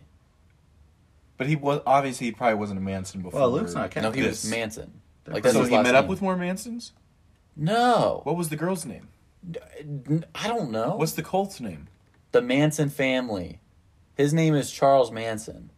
[1.36, 3.40] But he was obviously he probably wasn't a Manson before.
[3.40, 4.44] Well, Luke's not No, he This.
[4.44, 5.00] was Manson.
[5.26, 6.10] Like so his he last met up name.
[6.10, 6.92] with more Mansons.
[7.56, 9.08] No, What was the girl's name?
[10.34, 10.96] I don't know.
[10.96, 11.88] What's the cult's name?
[12.32, 13.60] The Manson family?
[14.14, 15.70] His name is Charles Manson.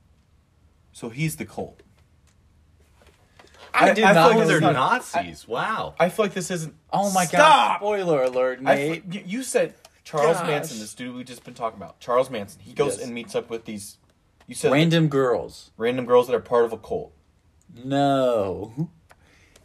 [0.92, 1.82] So he's the cult.
[3.74, 4.72] I, I- did I not thought know they're this.
[4.72, 5.46] Nazis.
[5.48, 5.94] wow.
[5.98, 6.74] I feel like this isn't.
[6.92, 7.76] Oh my god!
[7.78, 9.04] Spoiler alert, I Nate.
[9.08, 10.46] f- you- you said Charles Gosh.
[10.46, 12.00] Manson, this dude we've just been talking about.
[12.00, 12.60] Charles Manson.
[12.62, 13.04] He goes Yes.
[13.04, 13.98] and meets up with these.
[14.46, 15.70] You said Random girls.
[15.76, 17.12] random girls that are part of a cult.
[17.84, 18.88] No.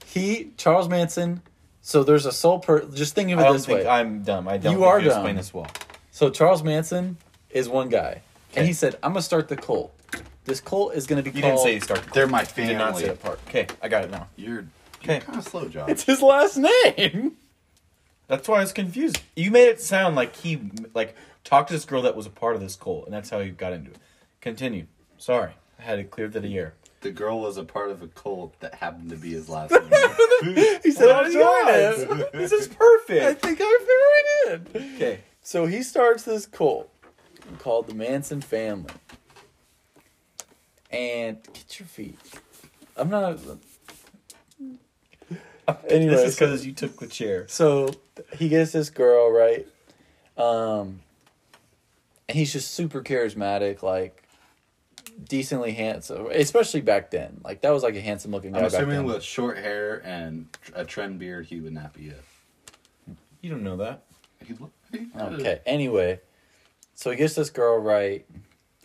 [0.06, 1.42] He Charles Manson.
[1.82, 2.86] So there's a sole per.
[2.88, 3.88] Just think of it this think way.
[3.88, 4.48] I'm dumb.
[4.48, 5.36] I don't You think are you explain dumb.
[5.38, 5.68] this well.
[6.16, 7.18] So Charles Manson
[7.50, 8.22] is one guy,
[8.56, 9.92] and he said, "I'm gonna start the cult.
[10.46, 12.06] This cult is gonna be You called." didn't say he started.
[12.14, 13.16] They're my You did not say family.
[13.16, 13.40] that part.
[13.48, 14.28] Okay, I got it now.
[14.36, 14.66] You're,
[15.02, 15.14] Okay.
[15.16, 15.90] you're kind of slow, Josh.
[15.90, 17.38] It's his last name.
[18.28, 19.22] That's why I was confused.
[19.36, 20.62] You made it sound like he
[20.94, 23.40] like talked to this girl that was a part of this cult, and that's how
[23.40, 23.98] he got into it.
[24.40, 24.86] Continue.
[25.18, 26.76] Sorry, I had it cleared to the air.
[27.02, 29.72] the girl was a part of a cult that happened to be his last
[30.44, 30.56] name.
[30.84, 32.30] he said, Oh "I'll my join God.
[32.34, 33.24] This is perfect.
[33.24, 33.42] I perfect.
[33.42, 33.80] think I
[34.54, 34.96] fit right in.
[34.96, 35.20] Okay.
[35.44, 36.90] So he starts this cult
[37.60, 38.94] called the Manson family.
[40.90, 42.18] And get your feet.
[42.96, 43.40] I'm not.
[45.90, 47.48] Anyway, this is so- because you took the chair.
[47.48, 47.90] So
[48.38, 49.68] he gets this girl right,
[50.38, 51.00] um,
[52.30, 54.24] and he's just super charismatic, like
[55.28, 57.40] decently handsome, especially back then.
[57.44, 59.06] Like that was like a handsome looking guy I'm back assuming then.
[59.06, 62.22] with short hair and a trend beard, he would not be it.
[63.42, 64.04] You don't know that.
[64.94, 65.60] He look- he- Okay.
[65.66, 66.20] Anyway,
[66.96, 68.26] so he gets this girl right,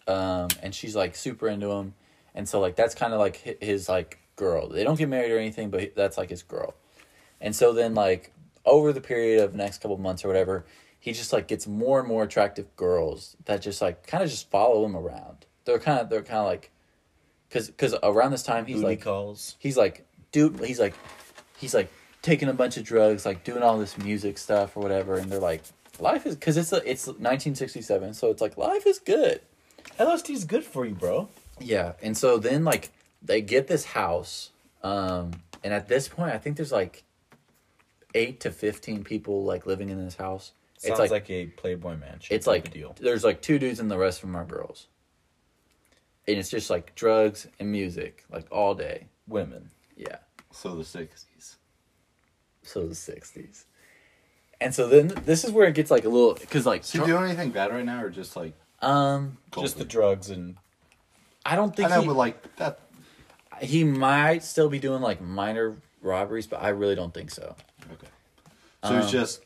[0.06, 1.94] um, and she's like super into him,
[2.34, 4.68] and so like that's kind of like his like girl.
[4.68, 6.74] They don't get married or anything, but that's like his girl.
[7.40, 8.32] And so then like
[8.64, 10.64] over the period of the next couple months or whatever,
[11.00, 14.50] he just like gets more and more attractive girls that just like kind of just
[14.50, 15.46] follow him around.
[15.64, 16.70] They're kind of they're kind of like,
[17.50, 19.56] cause cause around this time he's Booty like calls.
[19.58, 20.94] he's like dude he's like
[21.58, 21.90] he's like
[22.22, 25.38] taking a bunch of drugs like doing all this music stuff or whatever and they're
[25.38, 25.62] like
[26.00, 29.40] life is because it's a, it's 1967 so it's like life is good
[29.98, 31.28] LSD is good for you, bro.
[31.60, 32.90] yeah and so then like
[33.22, 34.50] they get this house
[34.82, 35.32] um
[35.64, 37.02] and at this point i think there's like
[38.14, 41.96] 8 to 15 people like living in this house Sounds it's like, like, a Playboy
[41.96, 42.34] mansion.
[42.36, 42.96] it's like of deal.
[43.00, 44.86] there's like two dudes and the rest of them are girls
[46.28, 49.70] and it's just like drugs and music like all day Women.
[49.96, 50.18] yeah
[50.52, 51.56] So the 60s.
[52.62, 53.64] so the 60s
[54.60, 56.98] And so then this is where it gets like a little because like Is he
[56.98, 58.54] doing anything bad right now, or just like?
[58.80, 60.56] um Just the drugs and
[61.46, 62.80] I don't I think know, he, but like that.
[63.60, 67.56] he might still be doing like minor robberies, but I really don't think so.
[67.92, 68.06] Okay.
[68.84, 69.42] So Um, it's just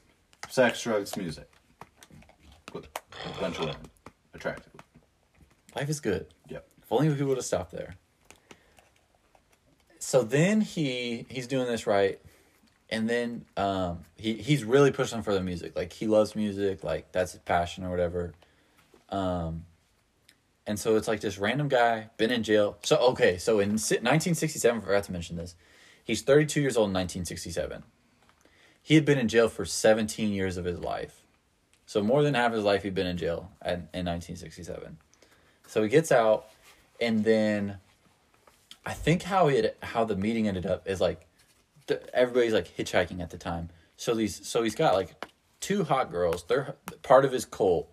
[0.48, 1.48] sex, drugs, music.
[2.72, 3.76] With a bunch of women.
[4.34, 4.72] Attractive.
[5.76, 6.26] Life is good.
[6.48, 6.66] Yep.
[6.82, 7.96] If only we would have stopped there.
[9.98, 12.20] So then he he's doing this right,
[12.92, 15.74] and then um, he he's really pushing for the music.
[15.74, 16.84] Like he loves music.
[16.84, 18.34] Like that's his passion or whatever.
[19.08, 19.64] Um,
[20.66, 22.76] and so it's like this random guy been in jail.
[22.82, 25.54] So okay, so in 1967, I forgot to mention this.
[26.04, 27.82] He's 32 years old in 1967.
[28.82, 31.22] He had been in jail for 17 years of his life.
[31.86, 34.98] So more than half his life he'd been in jail at, in 1967.
[35.66, 36.50] So he gets out,
[37.00, 37.78] and then
[38.84, 41.26] I think how it how the meeting ended up is like
[41.86, 43.68] th- everybody's like hitchhiking at the time.
[43.96, 45.14] So these so he's got like
[45.60, 46.44] two hot girls.
[46.44, 47.88] They're part of his cult.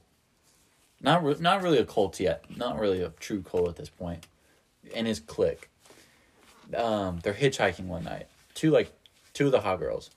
[1.01, 2.43] Not re- not really a cult yet.
[2.55, 4.27] Not really a true cult at this point.
[4.95, 5.69] And his clique.
[6.75, 8.27] Um, they're hitchhiking one night.
[8.53, 8.91] Two like
[9.33, 10.09] two of the hot girls.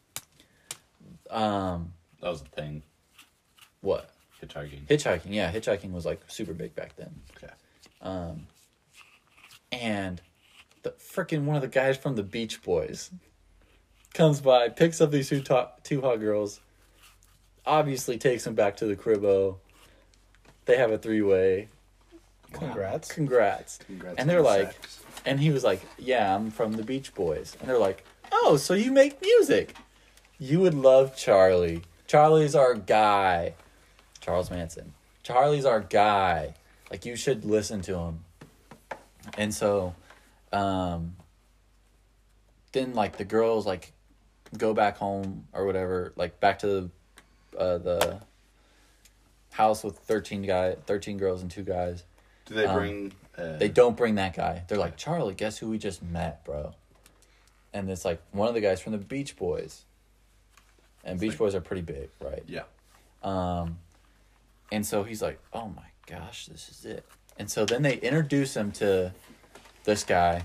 [1.30, 2.82] Um, That was the thing.
[3.80, 4.10] what
[4.42, 4.86] Hitchhiking.
[4.86, 5.26] hitchhiking?
[5.30, 7.14] Yeah, hitchhiking was like super big back then.
[7.36, 7.52] Okay.
[8.00, 8.46] Um,
[9.70, 10.20] and
[10.82, 13.10] the freaking one of the guys from the Beach Boys
[14.14, 16.60] comes by, picks up these two top, two hot girls,
[17.66, 19.56] obviously takes them back to the cribbo.
[20.64, 21.68] They have a three way.
[22.52, 23.10] congrats.
[23.10, 23.78] Congrats.
[23.86, 25.00] Congrats and they're like, sex.
[25.24, 28.74] and he was like, "Yeah, I'm from the Beach Boys." And they're like, "Oh, so
[28.74, 29.74] you make music?
[30.38, 31.82] You would love Charlie.
[32.06, 33.54] Charlie's our guy.
[34.20, 34.92] Charles Manson.
[35.22, 36.54] Charlie's our guy.
[36.90, 38.24] Like you should listen to him."
[39.38, 39.94] And so,
[40.52, 41.16] um,
[42.72, 43.92] then like the girls like
[44.58, 46.90] go back home or whatever, like back to
[47.58, 48.20] uh, the
[49.50, 52.04] house with thirteen guy, thirteen girls and two guys.
[52.46, 53.12] Do they um, bring?
[53.38, 54.64] uh, They don't bring that guy.
[54.68, 56.74] They're like, Charlie, guess who we just met, bro?
[57.72, 59.84] And it's like one of the guys from the Beach Boys.
[61.04, 62.42] And Beach like- Boys are pretty big, right?
[62.46, 62.62] Yeah.
[63.22, 63.78] Um,
[64.70, 67.04] and so he's like, oh my gosh, this is it.
[67.38, 69.12] And so then they introduce him to
[69.84, 70.44] this guy.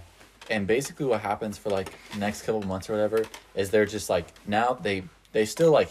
[0.50, 4.28] And basically what happens for like next couple months or whatever is they're just like
[4.48, 5.90] now they they still like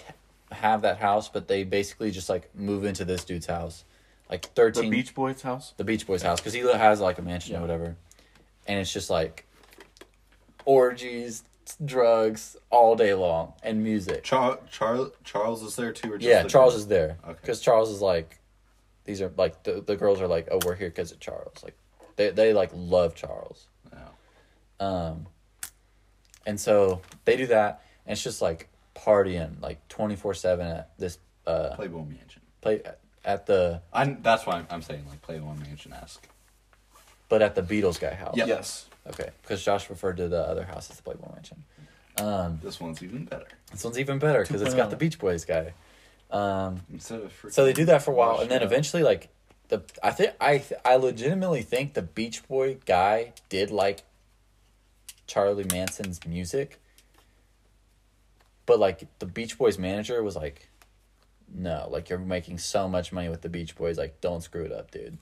[0.52, 3.84] have that house, but they basically just like move into this dude's house.
[4.30, 4.56] Like thirteen.
[4.56, 5.74] The thirteen Beach Boys house.
[5.76, 7.58] the Beach Boys house because he has like a mansion Yeah.
[7.58, 7.96] or whatever,
[8.66, 9.44] and it's just like
[10.64, 11.44] orgies,
[11.84, 14.24] drugs all day long, and music.
[14.24, 16.80] Char- Char- Charles is there too, or just yeah, the Charles girl?
[16.80, 17.38] is there Okay.
[17.40, 18.38] because Charles is like,
[19.04, 21.62] these are like the the girls are like, oh, we're here because of Charles.
[21.62, 21.76] Like,
[22.16, 23.66] they they like love Charles.
[24.80, 25.26] Um,
[26.46, 30.90] and so they do that, and it's just like partying like twenty four seven at
[30.98, 32.42] this uh Playboy Mansion.
[32.60, 32.82] play
[33.24, 36.26] at the I'm That's why I'm, I'm saying like Playboy Mansion esque.
[37.28, 38.36] but at the Beatles guy house.
[38.36, 38.48] Yep.
[38.48, 38.86] Yes.
[39.08, 41.64] Okay, because Josh referred to the other house as the Playboy Mansion.
[42.18, 43.46] Um, This one's even better.
[43.70, 45.74] this one's even better because it's got the Beach Boys guy.
[46.30, 48.66] Um, Instead of so they do that for a while, and then up.
[48.66, 49.28] eventually, like
[49.68, 54.02] the I think I I legitimately think the Beach Boy guy did like
[55.26, 56.80] Charlie Manson's music,
[58.66, 60.68] but like the Beach Boys manager was like,
[61.52, 64.72] no, like you're making so much money with the Beach Boys, like don't screw it
[64.72, 65.18] up, dude.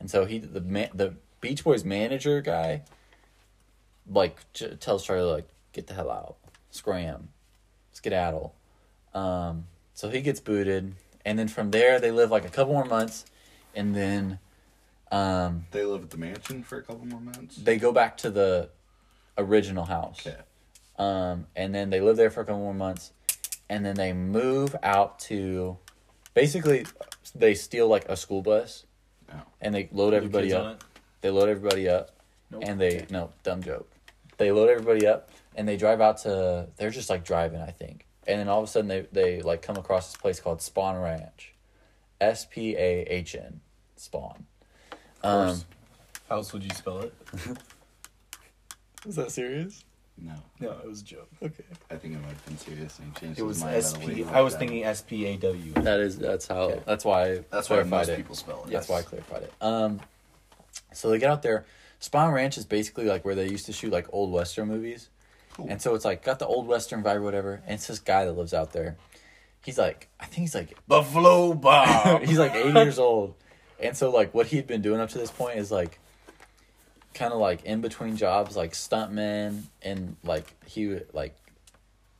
[0.00, 2.82] And so he the man the Beach Boys manager guy,
[4.08, 6.36] like j- tells Charlie like get the hell out,
[6.70, 7.28] scram,
[7.92, 8.54] skedaddle.
[9.14, 12.84] Um, so he gets booted, and then from there they live like a couple more
[12.84, 13.24] months,
[13.74, 14.38] and then
[15.10, 17.56] um, They live at the mansion for a couple more months.
[17.56, 18.68] they go back to the
[19.38, 20.26] original house.
[20.26, 20.36] Okay.
[20.98, 23.12] Um, and then they live there for a couple more months,
[23.68, 25.76] and then they move out to,
[26.34, 26.86] basically,
[27.34, 28.84] they steal like a school bus,
[29.30, 29.42] Oh.
[29.60, 30.84] and they load everybody up.
[31.20, 32.12] They load everybody up,
[32.50, 32.62] Nope.
[32.64, 33.90] and they no dumb joke.
[34.38, 36.68] They load everybody up, and they drive out to.
[36.76, 39.62] They're just like driving, I think, and then all of a sudden they they like
[39.62, 41.52] come across this place called Spahn Ranch,
[42.20, 43.60] S P A H N,
[43.96, 44.46] Spawn.
[45.24, 45.60] Um.
[46.28, 47.14] How else would you spell it?
[49.06, 49.84] is that serious?
[50.18, 51.28] No, No, it was a joke.
[51.42, 51.64] Okay.
[51.90, 52.98] I think it might have been serious.
[52.98, 54.06] And he changed It his was mind about a SP.
[54.08, 54.66] lady I was like that.
[54.66, 55.72] thinking S P A W.
[55.74, 56.82] That is that's how Okay.
[56.86, 58.16] that's why I That's why clarified most it.
[58.16, 58.70] people spell it.
[58.70, 59.52] That's why I clarified it.
[59.60, 60.00] Um,
[60.92, 61.66] so they get out there.
[62.00, 65.10] Spahn Ranch is basically like where they used to shoot like old western movies,
[65.52, 65.66] Cool.
[65.68, 67.60] and so it's like got the old western vibe or whatever.
[67.66, 68.96] And it's this guy that lives out there.
[69.64, 72.22] He's like, I think he's like Buffalo Bob.
[72.24, 73.34] he's like 80 years old.
[73.80, 75.98] And so like what he'd been doing up to this point is like
[77.16, 81.34] kind of like in between jobs like stuntman and like he would like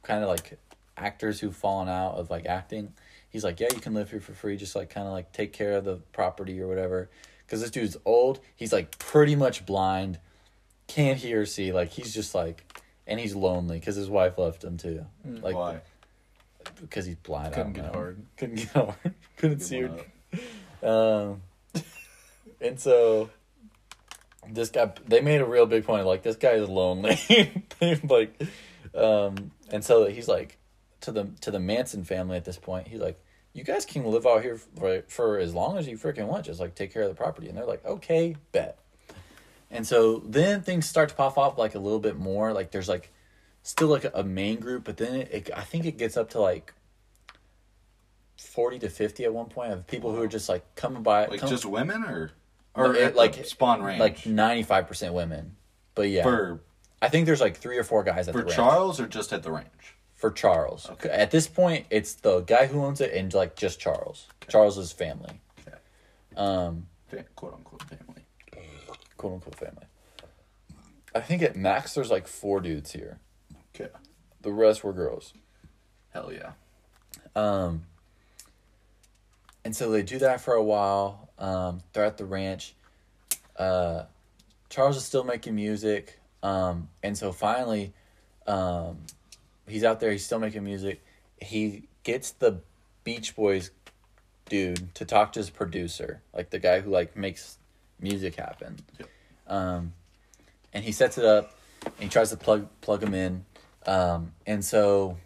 [0.03, 0.59] kind of like
[0.97, 2.95] actors who've fallen out of like acting.
[3.29, 5.53] He's like, yeah, you can live here for free, just like kind of like take
[5.53, 7.11] care of the property or whatever.
[7.45, 8.41] Because this dude's old.
[8.57, 10.19] He's like pretty much blind,
[10.87, 11.73] can't hear or see.
[11.73, 12.65] Like he's just like,
[13.07, 15.05] and he's lonely because his wife left him too.
[15.25, 15.81] Like Why?
[16.81, 17.49] because he's blind.
[17.49, 17.93] I Couldn't get know.
[17.93, 18.23] hard.
[18.39, 18.95] Couldn't get hard.
[19.37, 20.89] Couldn't see her.
[20.89, 21.43] Um,
[22.61, 23.29] and so
[24.51, 26.07] this guy, they made a real big point.
[26.07, 27.19] Like this guy is lonely.
[28.09, 28.41] Like,
[28.95, 30.57] um, and so he's like
[31.03, 32.89] to the to the Manson family at this point.
[32.89, 33.21] He's like,
[33.53, 36.47] you guys can live out here for, for as long as you freaking want.
[36.47, 37.49] Just like take care of the property.
[37.49, 38.79] And they're like, okay, bet.
[39.71, 42.53] And so then things start to pop up like a little bit more.
[42.53, 43.13] Like there's like
[43.63, 46.41] still like a main group, but then it, it I think it gets up to
[46.41, 46.73] like.
[48.39, 51.41] 40 to 50 at one point of people who are just like coming by Like
[51.41, 52.33] come- just women or
[52.77, 55.57] or it- like- Spahn Ranch like 95% women
[55.95, 56.61] but yeah for
[57.03, 58.57] i think there's like three or four guys at for the ranch.
[58.57, 59.95] Charles or just at the ranch.
[60.15, 61.09] for charles Okay.
[61.09, 65.41] at this point it's the guy who owns it and like just charles charles's family
[65.67, 65.77] Okay.
[66.37, 66.87] um
[67.35, 68.25] quote unquote family.
[69.17, 69.87] quote unquote family
[71.15, 73.19] i think at max there's like four dudes here
[73.75, 73.91] Okay.
[74.43, 75.33] the rest were girls
[76.13, 76.53] Hell yeah.
[77.35, 77.85] Um,
[79.67, 81.26] and so they do that for a while.
[81.39, 82.75] Um, they're at the ranch.
[83.57, 84.05] Uh,
[84.69, 86.19] Charles is still making music.
[86.43, 87.93] Um, and so finally,
[88.47, 88.99] um,
[89.67, 90.13] he's out there.
[90.13, 91.03] He's still making music.
[91.41, 92.61] He gets the
[93.05, 93.71] Beach Boys
[94.49, 97.59] dude to talk to his producer, like the guy who like makes
[98.01, 98.77] music happen.
[98.99, 99.09] Yep.
[99.49, 99.93] Um,
[100.73, 101.59] and he sets it up.
[101.85, 103.45] And he tries to plug plug him in.
[103.87, 105.17] Um, and so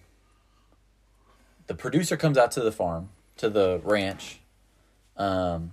[1.67, 4.41] the producer comes out to the farm to the ranch
[5.17, 5.71] um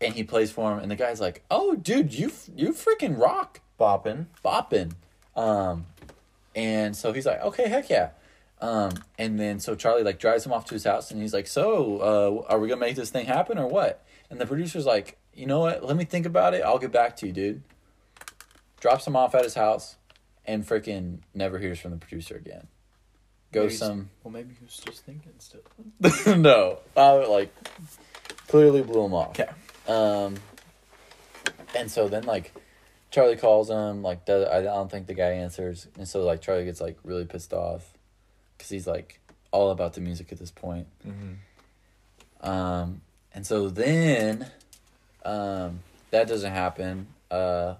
[0.00, 3.60] and he plays for him and the guy's like oh dude you you freaking rock.
[3.78, 4.26] Bopping.
[4.44, 4.92] bopping
[5.34, 5.86] um
[6.54, 8.10] and so he's like okay heck yeah.
[8.60, 11.46] Um and then so charlie like drives him off to his house and he's like
[11.46, 14.04] so uh are we gonna make this thing happen or what?
[14.28, 15.84] And the producer's like you know what?
[15.84, 16.62] Let me think about it.
[16.62, 17.62] I'll get back to you dude.
[18.80, 19.96] Drops him off at his house
[20.44, 22.66] and freaking never hears from the producer again.
[23.52, 26.36] Go Maybe some Well, maybe he was just thinking still.
[26.36, 27.54] no, I like
[28.46, 29.30] clearly blew him off.
[29.30, 29.48] Okay.
[29.88, 30.36] Um,
[31.74, 32.52] and so then like
[33.10, 36.64] Charlie calls him, like does, I don't think the guy answers, and so like Charlie
[36.64, 37.92] gets like really pissed off
[38.56, 40.86] because he's like all about the music at this point.
[41.06, 42.48] Mm-hmm.
[42.48, 43.00] Um,
[43.34, 44.46] and so then,
[45.24, 47.08] um, that doesn't happen.
[47.30, 47.74] Uh,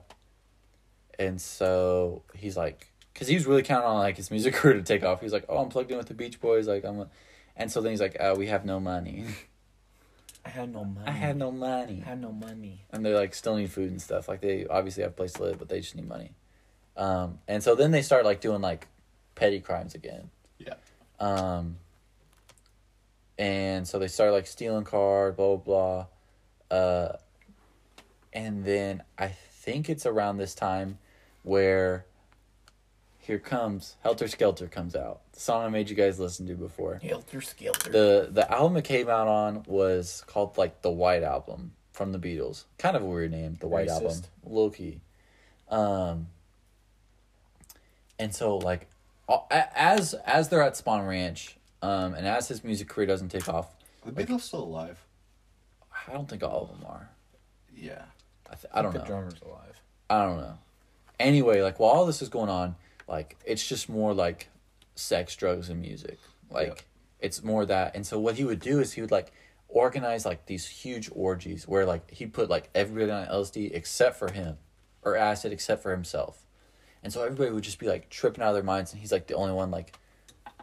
[1.18, 4.82] and so he's like, because he was really counting on like his music career to
[4.82, 5.20] take off.
[5.20, 6.66] He's like, oh, I'm plugged in with the Beach Boys.
[6.66, 7.08] Like I'm, a...
[7.56, 9.26] and so then he's like, uh, we have no money.
[10.44, 11.06] I had no money.
[11.06, 12.02] I had no money.
[12.04, 12.84] I had no money.
[12.90, 14.28] And they like still need food and stuff.
[14.28, 16.32] Like they obviously have a place to live, but they just need money.
[16.96, 18.88] Um, and so then they start like doing like
[19.34, 20.30] petty crimes again.
[20.58, 20.74] Yeah.
[21.18, 21.76] Um,
[23.38, 26.06] and so they start like stealing cars, blah blah
[26.70, 26.76] blah.
[26.76, 27.16] Uh,
[28.32, 30.98] and then I think it's around this time
[31.42, 32.06] where
[33.20, 35.20] here comes Helter Skelter comes out.
[35.32, 37.00] The song I made you guys listen to before.
[37.02, 37.90] Helter Skelter.
[37.90, 42.18] The the album it came out on was called like the White Album from the
[42.18, 42.64] Beatles.
[42.78, 44.08] Kind of a weird name, the White Album.
[44.10, 44.24] Racist.
[44.44, 45.00] Low key.
[45.68, 46.28] Um
[48.18, 48.88] and so like
[49.28, 53.28] a- a- as as they're at Spahn Ranch, um, and as his music career doesn't
[53.28, 54.98] take off, the Beatles still alive?
[56.08, 57.10] I don't think all of them are.
[57.74, 58.02] Yeah.
[58.50, 59.04] I, th- I don't the know.
[59.04, 59.80] drummer's alive.
[60.08, 60.58] I don't know.
[61.20, 62.74] Anyway, like while all this is going on,
[63.10, 64.48] like it's just more like
[64.94, 66.18] sex, drugs, and music.
[66.50, 66.74] Like Yeah.
[67.20, 67.94] it's more that.
[67.94, 69.32] And so what he would do is he would like
[69.68, 74.30] organize like these huge orgies where like he put like everybody on LSD except for
[74.32, 74.56] him,
[75.02, 76.44] or acid except for himself.
[77.02, 79.26] And so everybody would just be like tripping out of their minds, and he's like
[79.26, 79.96] the only one like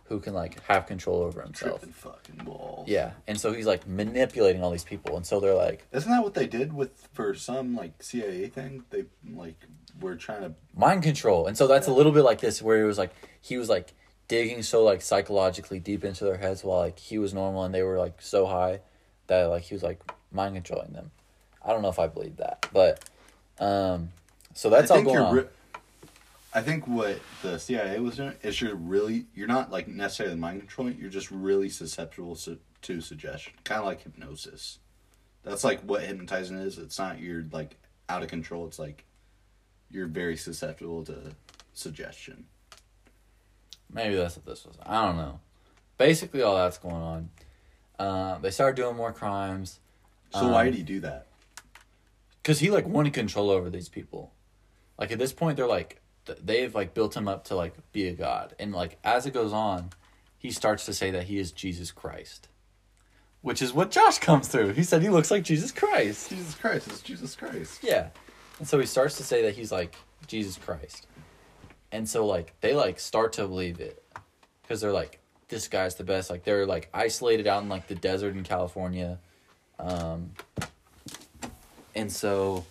[0.05, 1.79] who can like have control over himself.
[1.81, 2.87] Tripping fucking balls.
[2.87, 6.23] Yeah, and so he's like manipulating all these people, and so they're like Isn't that
[6.23, 8.83] what they did with for some like CIA thing?
[8.91, 9.59] They like
[9.99, 12.85] were trying to mind control and so that's a little bit like this where it
[12.85, 13.93] was like he was like
[14.27, 17.83] digging so like psychologically deep into their heads while like he was normal and they
[17.83, 18.79] were like so high
[19.27, 19.99] that like he was like
[20.31, 21.11] mind controlling them
[21.63, 23.03] i don't know if i believe that but
[23.59, 24.09] um
[24.53, 25.45] so that's all going on re-
[26.57, 30.61] I think what the CIA was doing is you're really you're not like necessarily mind
[30.61, 30.97] controlling.
[30.97, 34.79] You're just really susceptible su- to suggestion, kind of like hypnosis.
[35.43, 36.79] That's like what hypnotizing is.
[36.79, 37.77] It's not you're like
[38.09, 38.65] out of control.
[38.65, 39.05] It's like
[39.91, 41.35] you're very susceptible to
[41.73, 42.45] suggestion.
[43.91, 45.39] maybe that's what this was i don't know
[45.97, 47.29] basically all that's going on
[47.99, 49.79] uh, they started doing more crimes
[50.31, 51.25] So why Um, did he do that?
[52.43, 54.31] because he like wanted control over these people
[54.99, 56.01] like at this point they're like
[56.43, 59.53] they've like built him up to like be a god, and like as it goes
[59.53, 59.91] on,
[60.37, 62.49] he starts to say that he is Jesus Christ,
[63.41, 64.73] which is what Josh comes through.
[64.73, 66.27] He said he looks like Jesus Christ.
[66.29, 67.79] Jesus Christ, is Jesus Christ.
[67.81, 68.09] Yeah.
[68.59, 69.95] And so he starts to say that he's like
[70.27, 71.05] Jesus Christ.
[71.91, 74.03] And so like they like start to believe it
[74.67, 76.29] cuz they're like this guy's the best.
[76.29, 79.19] Like they're like isolated out in like the desert in California.
[79.79, 80.33] Um
[81.95, 82.65] and so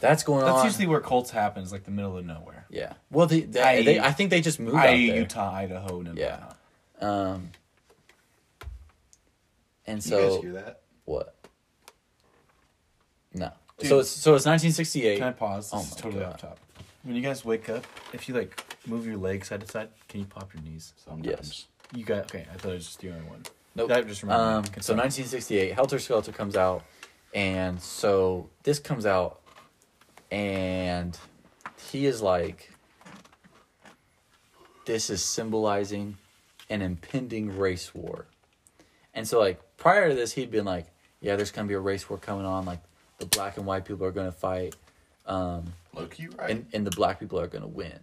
[0.00, 0.56] that's going That's on.
[0.64, 1.62] That's usually where cults happen.
[1.62, 2.66] Is like the middle of nowhere.
[2.70, 2.94] yeah.
[3.10, 5.20] Well, they, they, I- they I think they just moved out I.e., there.
[5.20, 6.52] Utah, Idaho, and Yeah.
[7.00, 7.50] Um
[9.86, 10.80] and you so guys hear that?
[11.04, 11.34] what?
[13.34, 13.50] No.
[13.82, 13.88] Dude.
[13.90, 15.18] so it's so it's 1968.
[15.18, 15.70] Can I pause?
[15.70, 16.32] This Oh is totally God.
[16.34, 16.58] off top.
[17.04, 20.20] When you guys wake up, if you like move your legs side to side, can
[20.20, 20.92] you pop your knees?
[21.04, 21.26] Sometimes.
[21.26, 21.66] Yes.
[21.94, 22.46] You got okay.
[22.52, 23.42] I thought it was just the only one.
[23.74, 23.88] Nope.
[23.88, 24.22] That just.
[24.24, 26.84] Um, so 1968, Helter Skelter comes out,
[27.34, 29.40] and so this comes out,
[30.30, 31.18] and
[31.90, 32.70] he is like,
[34.86, 36.16] this is symbolizing
[36.70, 38.26] an impending race war,
[39.14, 40.86] and so like prior to this, he'd been like,
[41.20, 42.80] yeah, there's gonna be a race war coming on, like
[43.22, 44.74] the black and white people are gonna fight,
[45.26, 46.50] um, Loki, right?
[46.50, 48.00] and and the black people are gonna win,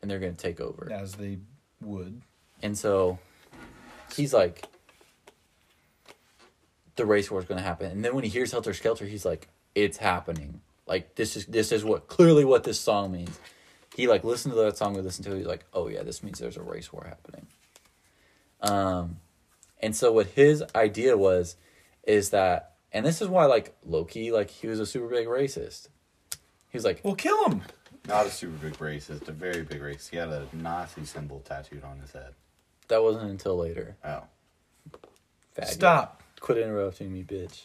[0.00, 0.88] and they're gonna take over.
[0.92, 1.38] as they
[1.80, 2.22] would.
[2.62, 3.18] And so
[4.14, 4.64] he's like,
[6.96, 7.90] the race war is going to happen.
[7.90, 10.60] And then when he hears Helter Skelter, he's like, it's happening.
[10.86, 13.38] Like this is this is what clearly what this song means.
[13.96, 15.32] He like listened to that song we listened to.
[15.32, 17.46] It, he's like, oh yeah, this means there's a race war happening.
[18.60, 19.16] Um,
[19.80, 21.56] and so what his idea was,
[22.04, 25.88] is that, and this is why like Loki, like he was a super big racist.
[26.70, 27.62] He was like, Well, kill him.
[28.08, 30.10] Not a super big racist, a very big racist.
[30.10, 32.34] He had a Nazi symbol tattooed on his head.
[32.88, 33.96] that wasn't until later.
[34.04, 34.22] Oh.
[35.56, 35.66] Faggot.
[35.66, 36.22] Stop.
[36.40, 37.62] Quit interrupting me, bitch.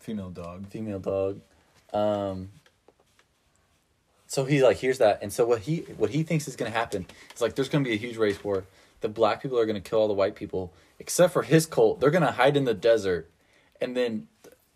[0.00, 0.68] Female dog.
[0.68, 1.40] female dog.
[1.92, 2.50] Um,
[4.26, 6.76] so he like hears that, and so what he what he thinks is going to
[6.76, 8.64] happen is like there's going to be a huge race war.
[9.00, 12.00] The black people are going to kill all the white people, except for his cult.
[12.00, 13.30] They're going to hide in the desert,
[13.80, 14.28] and then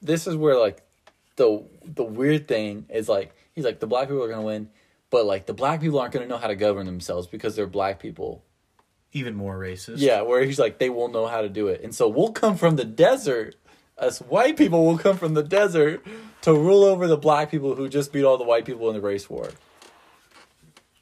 [0.03, 0.83] this is where like
[1.37, 4.69] the the weird thing is like he's like the black people are to win,
[5.11, 7.99] but like the black people aren't to know how to govern themselves because they're black
[7.99, 8.45] people.
[9.13, 9.97] Even more racist.
[9.97, 11.81] Yeah, where he's like, they won't know how to do it.
[11.83, 13.57] And so we'll come from the desert.
[13.99, 16.07] Us white people will come from the desert
[16.43, 19.01] to rule over the black people who just beat all the white people in the
[19.01, 19.51] race war.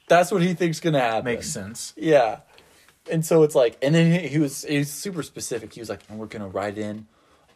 [0.09, 1.24] That's what he thinks gonna happen.
[1.26, 1.92] Makes sense.
[1.96, 2.40] Yeah.
[3.11, 5.74] And so it's like, and then he, he was he was super specific.
[5.74, 7.07] He was like, and we're gonna ride in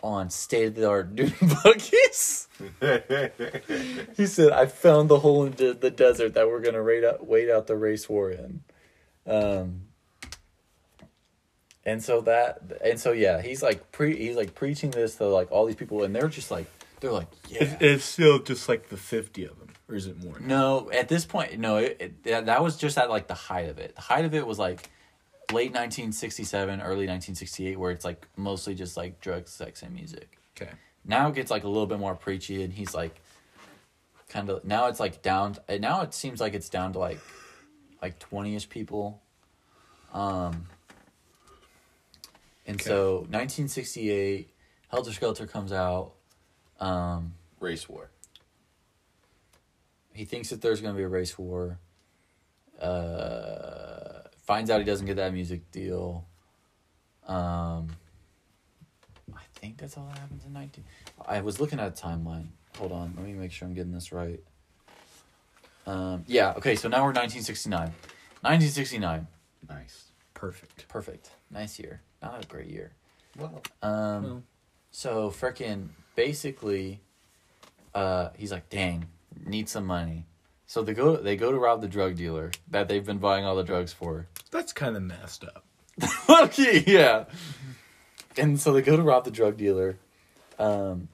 [0.03, 1.33] on state of the art dune
[1.63, 2.49] buggies.
[4.17, 7.27] he said, I found the hole in the, the desert that we're gonna wait out
[7.27, 8.63] wait out the race war in.
[9.27, 9.83] Um,
[11.85, 15.51] and so that and so yeah, he's like pre he's like preaching this to like
[15.51, 16.67] all these people, and they're just like
[17.01, 17.65] they're like yeah.
[17.65, 20.39] It, it's still just like the fifty of them, or is it more?
[20.41, 21.79] No, at this point, no.
[21.79, 23.95] It, it, that that was just at like the height of it.
[23.97, 24.91] The height of it was like
[25.53, 30.39] late 1967, early 1968, where it's like mostly just like drugs, sex, and music.
[30.61, 30.71] Okay.
[31.05, 33.21] Now it gets like a little bit more preachy, and he's like,
[34.29, 34.65] kind of.
[34.65, 35.57] Now it's like down.
[35.81, 37.19] Now it seems like it's down to like,
[38.01, 39.21] like 20ish people.
[40.13, 40.67] Um.
[42.67, 42.89] And Okay.
[42.91, 44.51] so 1968,
[44.89, 46.13] Helter Skelter comes out.
[46.81, 48.11] Um Race war.
[50.15, 51.79] he thinks that there's going to be a race war.
[52.81, 56.27] Uh, finds out he doesn't get that music deal.
[57.27, 57.89] Um,
[59.35, 60.85] I think that's all that happens in 19.
[61.27, 62.49] I was looking at a timeline.
[62.79, 64.41] Hold on, let me make sure I'm getting this right.
[65.87, 67.79] Um, yeah, okay, so now we're 1969.
[68.41, 69.27] 1969.
[69.69, 70.05] Nice.
[70.35, 70.89] Perfect.
[70.89, 71.31] Perfect.
[71.51, 72.03] Nice year.
[72.21, 72.93] Not a great year.
[73.39, 74.43] Well, Um, Well.
[74.91, 77.01] so frickin' basically,
[77.95, 79.07] uh, he's like, "Dang,
[79.45, 80.27] need some money."
[80.73, 83.57] So they go they go to rob the drug dealer that they've been buying all
[83.57, 84.27] the drugs for.
[84.51, 85.67] That's kind of messed up.
[86.45, 87.27] okay, yeah.
[88.39, 89.99] And so they go to rob the drug dealer,
[90.59, 91.09] um,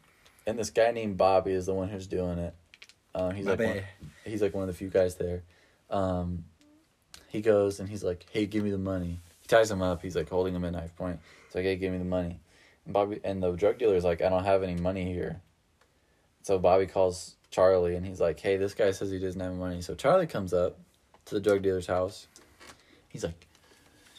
[0.46, 2.54] and this guy named Bobby is the one who's doing it.
[3.16, 3.82] Um, he's like one,
[4.24, 5.42] he's like one of the few guys there.
[5.90, 6.44] Um,
[7.26, 10.02] he goes and he's like, "Hey, give me the money." He ties him up.
[10.02, 11.18] He's like holding him at knife point.
[11.48, 12.38] He's like, "Hey, give me the money."
[12.84, 15.40] And Bobby and the drug dealer's like, "I don't have any money here."
[16.48, 19.82] So Bobby calls Charlie and he's like, "Hey, this guy says he doesn't have money."
[19.82, 20.78] So Charlie comes up
[21.26, 22.26] to the drug dealer's house.
[23.10, 23.46] He's like,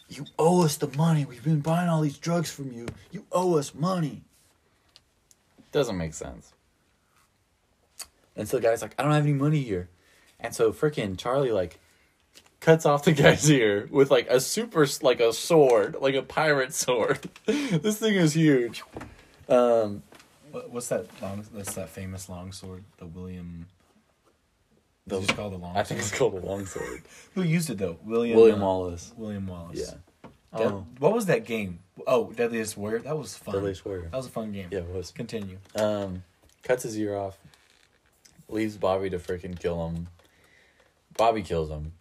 [0.09, 1.25] "You owe us the money.
[1.25, 2.85] We've been buying all these drugs from you.
[3.09, 4.21] You owe us money."
[5.71, 6.53] Doesn't make sense.
[8.35, 9.89] And so the guy's like, "I don't have any money here,"
[10.39, 11.79] and so freaking Charlie like
[12.59, 16.73] cuts off the guy's ear with like a super like a sword, like a pirate
[16.85, 17.27] sword.
[17.47, 18.83] this thing is huge.
[19.47, 20.03] Um,
[20.51, 21.45] What, what's that long?
[21.53, 23.67] That's that famous longsword, the William.
[25.07, 25.75] The, It's just called a long.
[25.75, 27.01] I think it's called a longsword.
[27.35, 27.97] Who used it though?
[28.03, 28.37] William.
[28.37, 29.13] William uh, Wallace.
[29.17, 29.79] William Wallace.
[29.79, 29.85] Yeah.
[29.85, 31.77] That- Oh, What was that game?
[32.07, 32.99] Oh, Deadliest Warrior.
[32.99, 33.53] That was fun.
[33.53, 34.09] Deadliest Warrior.
[34.09, 34.69] That was a fun game.
[34.71, 35.11] Yeah, it was.
[35.11, 35.59] Continue.
[35.75, 36.23] Um,
[36.63, 37.37] cuts his ear off.
[38.47, 40.07] Leaves Bobby to freaking kill him.
[41.15, 41.91] Bobby kills him.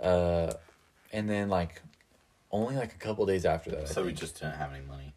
[0.00, 0.52] Uh,
[1.14, 1.80] and then like,
[2.50, 3.88] only like a couple days after that.
[3.88, 5.14] So we just didn't have any money.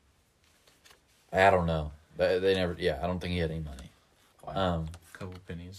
[1.33, 1.91] I don't know.
[2.19, 2.75] They, they never.
[2.77, 3.89] Yeah, I don't think he had any money.
[4.45, 4.53] Wow.
[4.55, 5.77] Um, couple pennies.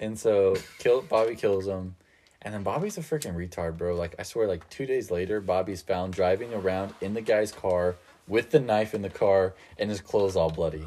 [0.00, 1.96] and so kill Bobby kills him,
[2.42, 3.96] and then Bobby's a freaking retard, bro.
[3.96, 7.96] Like I swear, like two days later, Bobby's found driving around in the guy's car
[8.28, 10.84] with the knife in the car and his clothes all bloody.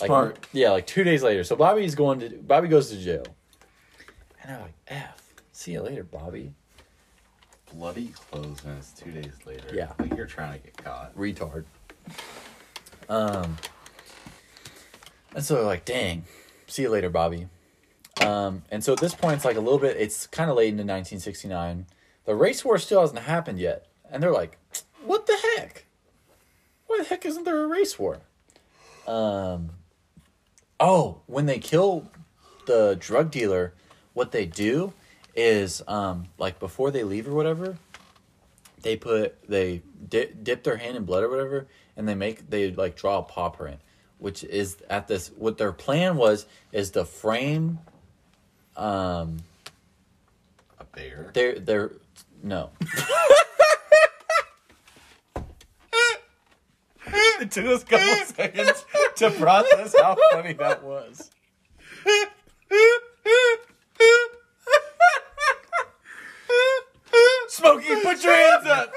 [0.00, 0.46] Like, Smart.
[0.52, 1.44] yeah, like two days later.
[1.44, 3.24] So Bobby's going to Bobby goes to jail.
[4.42, 5.22] And I'm like, F.
[5.52, 6.52] See you later, Bobby.
[7.72, 9.68] Bloody clothes and it's two days later.
[9.72, 9.92] Yeah.
[10.00, 11.16] Like you're trying to get caught.
[11.16, 11.64] Retard.
[13.08, 13.56] Um
[15.34, 16.24] and so they're like, dang,
[16.66, 17.48] see you later, Bobby.
[18.24, 20.84] Um, and so at this point it's like a little bit it's kinda late into
[20.84, 21.86] nineteen sixty nine.
[22.24, 23.86] The race war still hasn't happened yet.
[24.10, 24.56] And they're like,
[25.04, 25.84] What the heck?
[26.86, 28.20] Why the heck isn't there a race war?
[29.06, 29.70] Um
[30.80, 32.10] Oh, when they kill
[32.66, 33.74] the drug dealer,
[34.12, 34.92] what they do
[35.34, 37.76] is um like before they leave or whatever,
[38.84, 41.66] they put they dip, dip their hand in blood or whatever,
[41.96, 43.80] and they make they like draw a paw print,
[44.18, 45.28] which is at this.
[45.36, 47.80] What their plan was is to frame.
[48.76, 49.38] Um,
[50.78, 51.30] A bear.
[51.34, 51.90] their their
[52.42, 52.70] no.
[57.40, 58.84] It took us a couple seconds
[59.16, 61.30] to process how funny that was.
[67.48, 68.92] Smokey, put your hands up.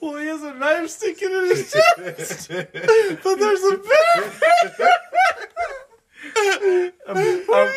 [0.00, 4.32] Well, he has a knife sticking in his chest, but there's a bear.
[7.08, 7.16] I'm,
[7.52, 7.68] I'm,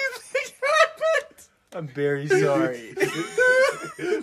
[1.76, 2.94] I'm very sorry.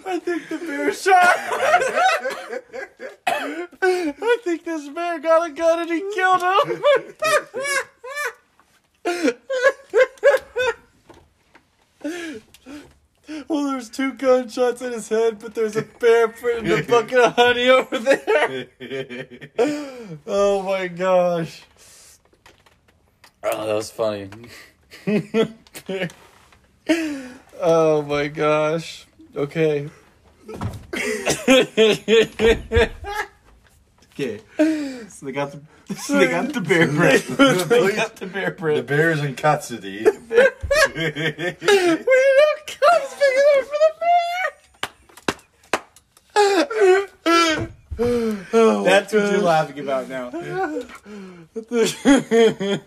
[0.07, 1.37] I think the bear shot.
[4.51, 6.82] Think this bear got a gun and he killed him.
[13.48, 17.34] well, there's two gunshots in his head, but there's a bear putting a bucket of
[17.34, 18.66] honey over there.
[20.26, 21.62] Oh my gosh.
[23.44, 24.30] Oh, that was funny.
[27.62, 29.07] Oh my gosh.
[29.36, 29.88] Okay.
[34.21, 34.41] okay.
[35.09, 35.61] So they got the
[35.97, 37.25] so they got the bear print.
[37.27, 38.77] they got the bear bread.
[38.79, 38.87] the print.
[38.87, 40.05] bear's in custody.
[40.05, 40.27] we don't
[42.66, 44.11] cops big enough for the bear.
[48.85, 50.31] That's what you're laughing about now.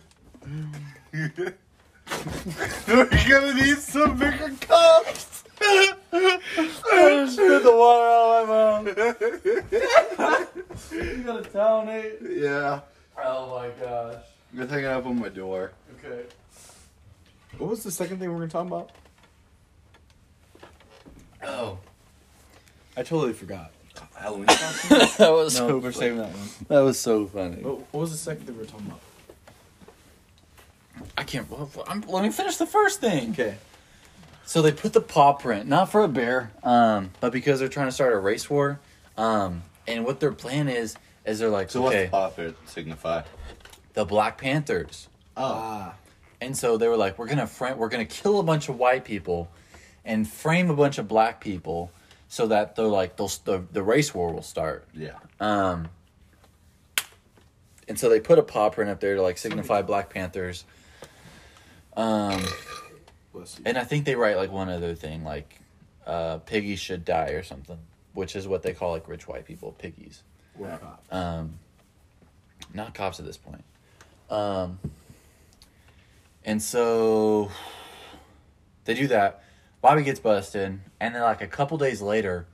[2.87, 5.42] We're gonna need some bigger cups.
[5.61, 5.97] I
[7.25, 10.91] just spit the water out of my mouth.
[10.91, 12.17] you got a towel, Nate?
[12.21, 12.81] yeah.
[13.23, 14.23] Oh my gosh.
[14.55, 15.71] Good thing I opened my door.
[16.03, 16.23] Okay.
[17.57, 18.91] What was the second thing we were gonna talk about?
[21.45, 21.77] Oh,
[22.97, 23.71] I totally forgot.
[24.15, 24.97] Halloween costume?
[25.17, 25.75] that was No, so.
[25.77, 25.93] we're funny.
[25.93, 26.47] saving that one.
[26.69, 27.61] That was so funny.
[27.61, 28.99] What, what was the second thing we were talking about?
[31.17, 31.49] I can't.
[31.49, 33.31] Well, I'm, let me finish the first thing.
[33.31, 33.55] Okay.
[34.45, 37.87] So they put the paw print, not for a bear, um, but because they're trying
[37.87, 38.79] to start a race war.
[39.17, 42.55] Um, and what their plan is, is they're like, So what's okay, the pop it
[42.65, 43.23] signify?
[43.93, 45.07] the Black Panthers.
[45.37, 45.93] Ah.
[46.41, 49.05] And so they were like, we're gonna frame, we're gonna kill a bunch of white
[49.05, 49.49] people,
[50.03, 51.91] and frame a bunch of black people,
[52.27, 54.85] so that they're like, they'll, the the race war will start.
[54.93, 55.17] Yeah.
[55.39, 55.87] Um,
[57.87, 60.65] and so they put a paw print up there to like signify Black Panthers.
[61.95, 62.43] Um,
[63.33, 63.63] Bless you.
[63.65, 65.59] and I think they write like one other thing, like
[66.05, 67.79] uh, piggies should die or something,
[68.13, 70.23] which is what they call like rich white people, piggies.
[70.77, 71.11] Cops.
[71.11, 71.59] Um,
[72.73, 73.63] not cops at this point.
[74.29, 74.79] Um,
[76.45, 77.51] and so
[78.85, 79.43] they do that.
[79.81, 82.45] Bobby gets busted, and then like a couple days later,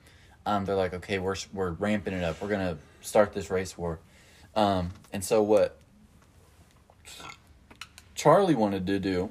[0.46, 2.42] um, they're like, okay, we're we're ramping it up.
[2.42, 4.00] We're gonna start this race war.
[4.56, 5.78] Um, and so what
[8.16, 9.30] Charlie wanted to do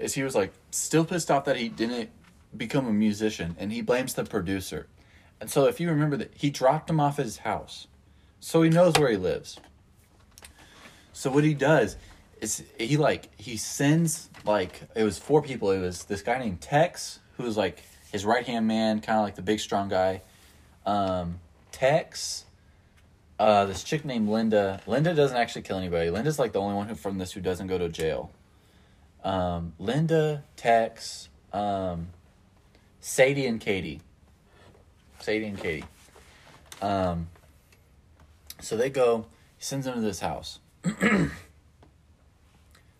[0.00, 2.10] is he was like still pissed off that he didn't
[2.56, 4.86] become a musician, and he blames the producer.
[5.40, 7.86] And so, if you remember that, he dropped him off at his house,
[8.40, 9.58] so he knows where he lives.
[11.12, 11.96] So what he does
[12.40, 15.70] it's he like he sends like it was four people.
[15.70, 19.24] It was this guy named Tex, who was like his right hand man, kind of
[19.24, 20.22] like the big strong guy.
[20.86, 21.40] Um,
[21.70, 22.44] Tex,
[23.38, 24.80] uh, this chick named Linda.
[24.86, 26.10] Linda doesn't actually kill anybody.
[26.10, 28.30] Linda's like the only one who from this who doesn't go to jail.
[29.22, 32.08] Um, Linda, Tex, um,
[33.00, 34.00] Sadie, and Katie.
[35.20, 35.84] Sadie and Katie.
[36.80, 37.28] Um,
[38.60, 39.26] so they go.
[39.58, 40.60] He sends them to this house,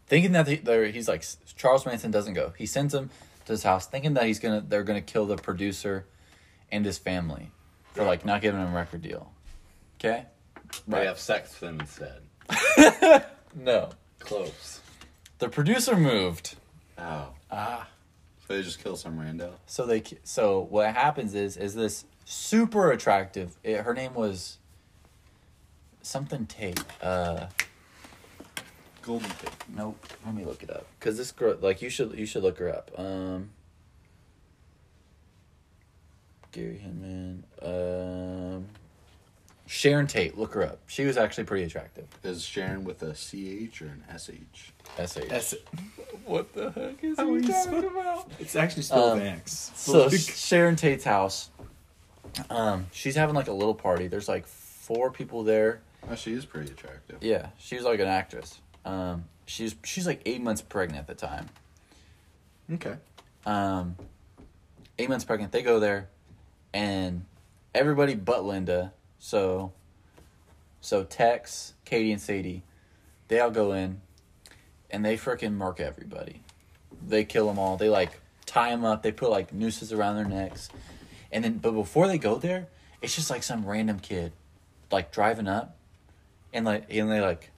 [0.06, 1.24] thinking that they, they're, he's like
[1.56, 2.52] Charles Manson doesn't go.
[2.58, 3.10] He sends them
[3.46, 6.04] to his house, thinking that he's gonna they're gonna kill the producer
[6.70, 7.50] and his family
[7.94, 9.32] for like not giving him a record deal.
[9.98, 10.26] Okay.
[10.86, 13.24] They have sex with him instead.
[13.54, 13.90] No.
[14.18, 14.80] Close.
[15.40, 16.56] The producer moved.
[16.98, 17.30] Oh.
[17.50, 17.88] Ah.
[18.46, 19.52] So they just kill some rando.
[19.66, 23.56] So they so what happens is is this super attractive.
[23.64, 24.58] It, her name was
[26.02, 26.82] something Tate.
[27.02, 27.46] Uh,
[29.00, 29.50] Golden Tate.
[29.74, 29.96] nope.
[30.26, 32.68] Let me look it up because this girl like you should you should look her
[32.68, 32.90] up.
[32.98, 33.50] Um,
[36.52, 37.44] Gary Hinman.
[37.62, 38.66] Um,
[39.72, 40.36] Sharon Tate.
[40.36, 40.80] Look her up.
[40.88, 42.08] She was actually pretty attractive.
[42.24, 44.72] Is Sharon with a CH or an SH?
[44.98, 45.28] S H.
[45.28, 45.54] That's
[46.24, 48.32] What the heck is How he talking so- about?
[48.40, 49.70] it's actually spelled Um, with X.
[49.76, 51.50] So Sharon Tate's house.
[52.50, 54.08] Um, she's having like a little party.
[54.08, 55.82] There's like four people there.
[56.10, 57.18] Oh, she is pretty attractive.
[57.22, 58.60] Yeah, she was like an actress.
[58.84, 61.48] Um, she's she's like eight months pregnant at the time.
[62.74, 62.96] okay.
[63.46, 63.94] Um,
[64.98, 65.52] eight months pregnant.
[65.52, 66.08] They go there,
[66.74, 67.24] and
[67.72, 68.92] everybody but Linda.
[69.20, 69.72] So,
[70.80, 72.64] so Tex, Katie, and Sadie,
[73.28, 74.00] they all go in,
[74.90, 76.42] and they freaking murk everybody.
[77.06, 77.76] They kill them all.
[77.76, 79.04] They like tie them up.
[79.04, 80.68] They put like nooses around their necks,
[81.30, 82.66] and then but before they go there,
[83.00, 84.32] it's just like some random kid,
[84.90, 85.76] like driving up,
[86.52, 87.50] and like and they like,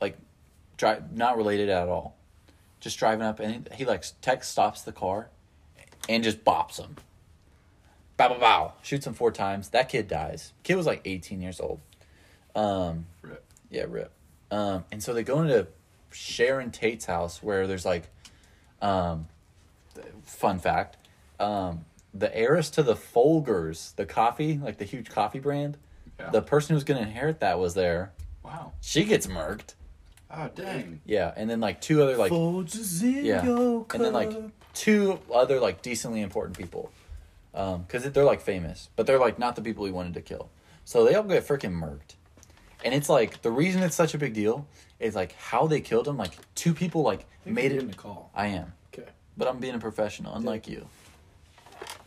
[0.00, 0.18] like,
[0.76, 2.16] drive not related at all
[2.82, 5.28] just driving up and he, he like Tex stops the car
[6.08, 6.96] and just bops him.
[8.16, 8.72] Bow bow bow.
[8.82, 9.70] Shoots him four times.
[9.70, 10.52] That kid dies.
[10.62, 11.80] Kid was like 18 years old.
[12.54, 13.44] Um Rip.
[13.70, 14.12] yeah, rip.
[14.50, 15.66] Um and so they go into
[16.12, 18.08] Sharon Tate's house where there's like
[18.80, 19.26] um
[20.24, 20.96] fun fact.
[21.40, 21.84] Um
[22.14, 25.78] the heiress to the Folgers, the coffee, like the huge coffee brand,
[26.20, 26.28] Yeah.
[26.30, 28.12] the person who's gonna inherit that was there.
[28.44, 28.72] wow.
[28.82, 29.74] She gets murked.
[30.30, 31.00] Oh dang.
[31.06, 34.32] Yeah, and then like two other like Folgers in yeah, your and then like
[34.74, 36.90] two other like decently important people,
[37.54, 40.50] um, because they're like famous, but they're like not the people he wanted to kill.
[40.84, 42.16] So they all get freaking murked,
[42.84, 44.66] and it's like the reason it's such a big deal
[44.98, 46.16] is like how they killed him.
[46.16, 47.74] Like two people like I think made it.
[47.74, 48.30] getting a call.
[48.34, 49.08] I am, Okay.
[49.36, 50.86] but I'm being a professional, unlike you.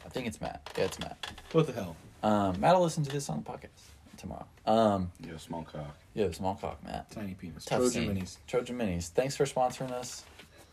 [0.06, 0.70] I think it's Matt.
[0.78, 1.42] Yeah, it's Matt.
[1.52, 1.96] What the hell?
[2.24, 3.82] Um, Matt will listen to this on the podcast
[4.18, 4.46] tomorrow.
[4.66, 5.96] Um, Yeah, small cock.
[6.14, 7.12] yeah, small cock, Matt.
[7.12, 7.66] Tiny penis.
[7.66, 8.16] Tough Trojan scene.
[8.16, 8.38] minis.
[8.48, 9.10] Trojan minis.
[9.10, 10.24] Thanks for sponsoring us.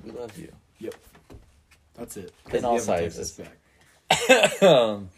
[0.05, 0.53] We love you.
[0.79, 0.95] Yep.
[1.95, 2.33] That's it.
[2.47, 3.41] In 'Cause all we haven't sizes.
[4.13, 4.63] Us back.
[4.63, 5.09] um,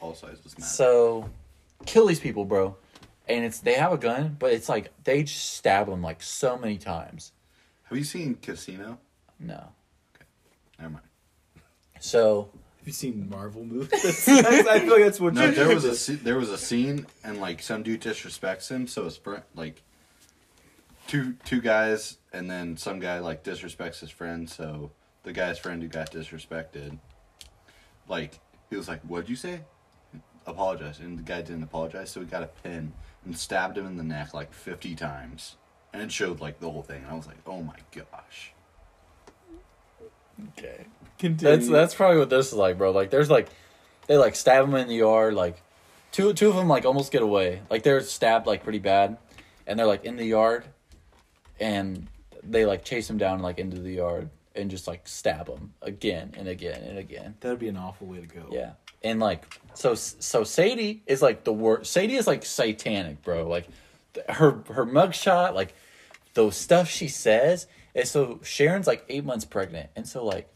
[0.00, 0.68] All sizes matter.
[0.70, 1.28] So,
[1.86, 2.76] kill these people, bro.
[3.28, 6.56] And it's they have a gun, but it's like they just stab them like so
[6.58, 7.32] many times.
[7.84, 8.98] Have you seen Casino?
[9.38, 9.54] No.
[10.16, 10.24] Okay,
[10.78, 11.04] never mind.
[12.02, 13.90] So Have you seen Marvel movies?
[13.90, 14.28] That's-
[14.66, 15.34] I feel like that's what.
[15.34, 18.68] No, you- there was a sce- there was a scene and like some dude disrespects
[18.70, 19.82] him, so his friend like
[21.06, 24.90] two two guys and then some guy like disrespects his friend, so
[25.24, 26.98] the guy's friend who got disrespected,
[28.10, 29.60] like he was like, "What'd you say?"
[30.46, 32.92] Apologize, and the guy didn't apologize, so he got a pin
[33.24, 35.56] and stabbed him in the neck like fifty times,
[35.92, 37.02] and it showed like the whole thing.
[37.02, 38.52] And I was like, "Oh my gosh!"
[40.58, 40.86] okay.
[41.18, 41.56] Continue.
[41.56, 42.90] That's that's probably what this is like, bro.
[42.90, 43.48] Like there's like
[44.06, 45.34] they like stab him in the yard.
[45.34, 45.62] Like
[46.10, 47.60] two two of them like almost get away.
[47.70, 49.18] Like they're stabbed like pretty bad,
[49.66, 50.64] and they're like in the yard,
[51.60, 52.08] and
[52.42, 54.30] they like chase him down like into the yard
[54.60, 57.34] and just like stab them again and again and again.
[57.40, 58.48] That'd be an awful way to go.
[58.50, 58.72] Yeah.
[59.02, 61.92] And like so so Sadie is like the worst.
[61.92, 63.48] Sadie is like satanic, bro.
[63.48, 63.66] Like
[64.28, 65.74] her her mugshot, like
[66.34, 67.66] the stuff she says.
[67.94, 70.48] And so Sharon's like eight months pregnant, and so like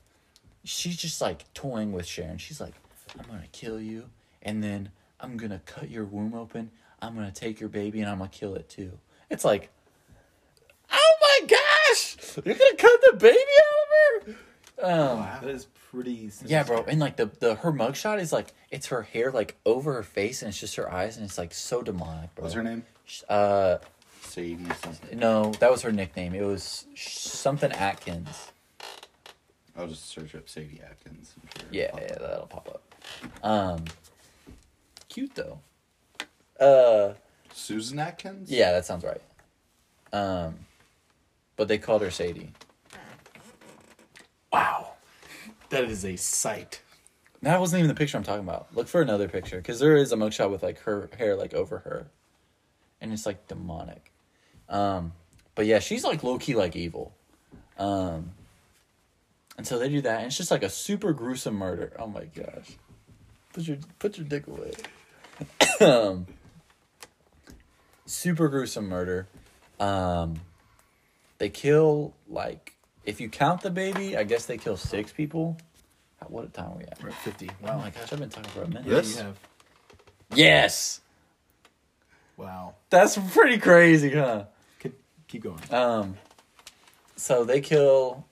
[0.62, 2.38] she's just like toying with Sharon.
[2.38, 2.74] She's like,
[3.18, 4.10] "I'm gonna kill you,
[4.42, 4.90] and then
[5.20, 6.70] I'm gonna cut your womb open.
[7.02, 8.98] I'm gonna take your baby, and I'm gonna kill it too."
[9.30, 9.70] It's like,
[10.92, 11.46] oh my
[11.94, 14.34] gosh, you're gonna cut the baby out of her.
[14.82, 15.38] Um, Wow.
[15.42, 16.30] That is pretty.
[16.44, 19.92] yeah, bro, and like the the her mugshot is like it's her hair like over
[19.94, 22.42] her face, and it's just her eyes, and it's like so demonic, bro.
[22.42, 22.84] What's her name?
[23.28, 23.78] Uh,
[24.22, 25.18] Sadie something.
[25.18, 26.34] no, that was her nickname.
[26.34, 28.50] It was something Atkins.
[29.76, 31.34] I'll just search up Sadie Atkins.
[31.56, 32.18] Sure Yeah, yeah, up.
[32.20, 32.94] that'll pop up.
[33.44, 33.84] Um,
[35.08, 35.58] cute though.
[36.58, 37.14] Uh,
[37.52, 38.50] Susan Atkins.
[38.50, 39.20] yeah, that sounds right.
[40.12, 40.54] Um,
[41.56, 42.52] but they called her Sadie.
[44.52, 44.94] Wow.
[45.70, 46.82] That is a sight.
[47.42, 48.74] That wasn't even the picture I'm talking about.
[48.74, 51.78] Look for another picture because there is a mugshot with like her hair like over
[51.80, 52.06] her,
[53.00, 54.12] and it's like demonic.
[54.68, 55.12] Um,
[55.54, 57.12] but yeah, she's like low key like evil.
[57.78, 58.30] Um,
[59.58, 61.92] and so they do that, and it's just like a super gruesome murder.
[61.98, 62.78] Oh my gosh,
[63.52, 64.72] put your put your dick away.
[65.86, 66.26] um,
[68.06, 69.28] super gruesome murder.
[69.78, 70.40] Um,
[71.38, 72.74] they kill like
[73.04, 75.58] if you count the baby, I guess they kill six people.
[76.28, 77.02] What time are we at?
[77.02, 77.50] We're at 50.
[77.50, 77.78] Oh Wow.
[77.78, 78.86] my gosh, I've been talking for a minute.
[78.86, 79.16] Yes.
[79.18, 79.38] you have.
[80.34, 81.00] Yes,
[82.36, 82.74] Wow.
[82.90, 84.44] that's pretty crazy, huh?
[84.80, 85.60] Keep, keep going.
[85.70, 86.16] Um,
[87.16, 88.24] so they kill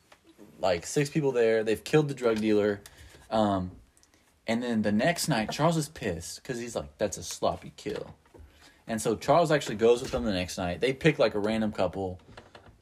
[0.58, 1.62] like six people there.
[1.64, 2.80] They've killed the drug dealer.
[3.30, 3.72] Um,
[4.46, 8.14] and then the next night, Charles is pissed because he's like, "That's a sloppy kill."
[8.88, 10.80] And so Charles actually goes with them the next night.
[10.80, 12.18] They pick like a random couple.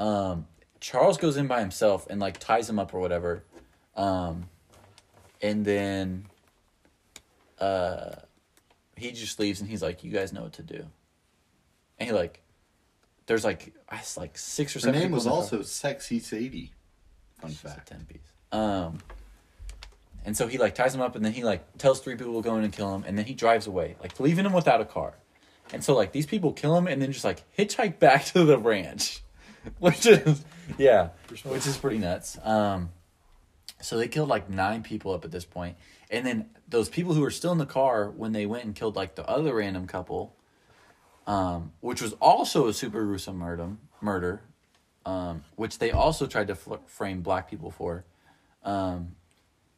[0.00, 0.46] Um,
[0.80, 3.44] Charles goes in by himself and like ties him up or whatever.
[3.96, 4.48] Um,
[5.42, 6.24] and then
[7.60, 8.12] uh,
[8.96, 10.86] he just leaves and he's like, "You guys know what to do."
[11.98, 12.40] And he like,
[13.26, 14.94] there's like, I like six or Her seven.
[15.00, 15.38] name people was the car.
[15.38, 16.72] also Sexy Sadie.
[17.40, 17.88] Fun She's fact.
[17.88, 18.20] ten piece.
[18.52, 18.98] Um,
[20.24, 22.48] and so he like ties him up, and then he like tells three people to
[22.48, 24.84] go in and kill him, and then he drives away, like leaving him without a
[24.86, 25.14] car.
[25.72, 28.58] And so like these people kill him, and then just like hitchhike back to the
[28.58, 29.22] ranch,
[29.78, 30.44] which is
[30.78, 32.38] yeah, which is pretty nuts.
[32.42, 32.90] Um,
[33.80, 35.76] so they killed like nine people up at this point,
[36.10, 38.96] and then those people who were still in the car when they went and killed
[38.96, 40.36] like the other random couple,
[41.26, 44.42] um, which was also a super gruesome murder, murder,
[45.06, 48.04] um, which they also tried to fl- frame black people for,
[48.64, 49.16] um,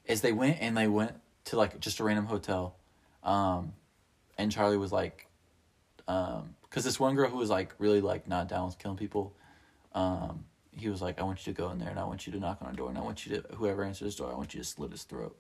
[0.05, 1.13] is they went and they went
[1.45, 2.77] to like just a random hotel,
[3.23, 3.73] um,
[4.37, 5.29] and Charlie was like,
[6.09, 9.35] um, because this one girl who was like really like not down with killing people,
[9.95, 12.33] um, he was like, I want you to go in there and I want you
[12.33, 14.37] to knock on a door and I want you to whoever answers his door, I
[14.37, 15.37] want you to slit his throat.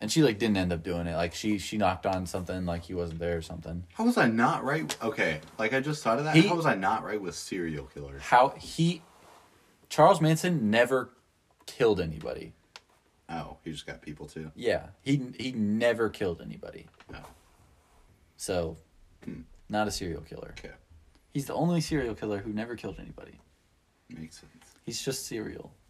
[0.00, 1.14] And she like didn't end up doing it.
[1.14, 3.84] Like she she knocked on something like he wasn't there or something.
[3.92, 4.96] How was I not right?
[5.02, 6.34] Okay, like I just thought of that.
[6.34, 8.22] He- How was I not right with serial killers?
[8.22, 9.02] How he
[9.90, 11.10] Charles Manson never
[11.66, 12.54] killed anybody.
[13.28, 14.50] Oh, he just got people too.
[14.56, 16.86] Yeah, he he never killed anybody.
[17.14, 17.18] Oh,
[18.38, 18.78] So,
[19.24, 19.42] Hmm.
[19.68, 20.54] not a serial killer.
[20.58, 20.72] okay,
[21.32, 23.38] He's the only serial killer who never killed anybody.
[24.08, 24.52] makes sense.
[24.84, 25.72] He's just serial.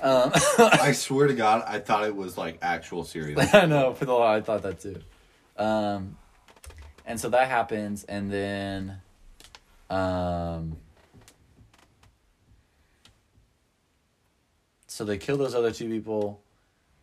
[0.00, 3.40] Um, I swear to God, I thought it was like actual serial.
[3.52, 5.00] I know for the law, I thought that too.
[5.56, 6.16] Um,
[7.04, 9.00] and so that happens, and then,
[9.90, 10.76] um,
[14.86, 16.42] so they kill those other two people.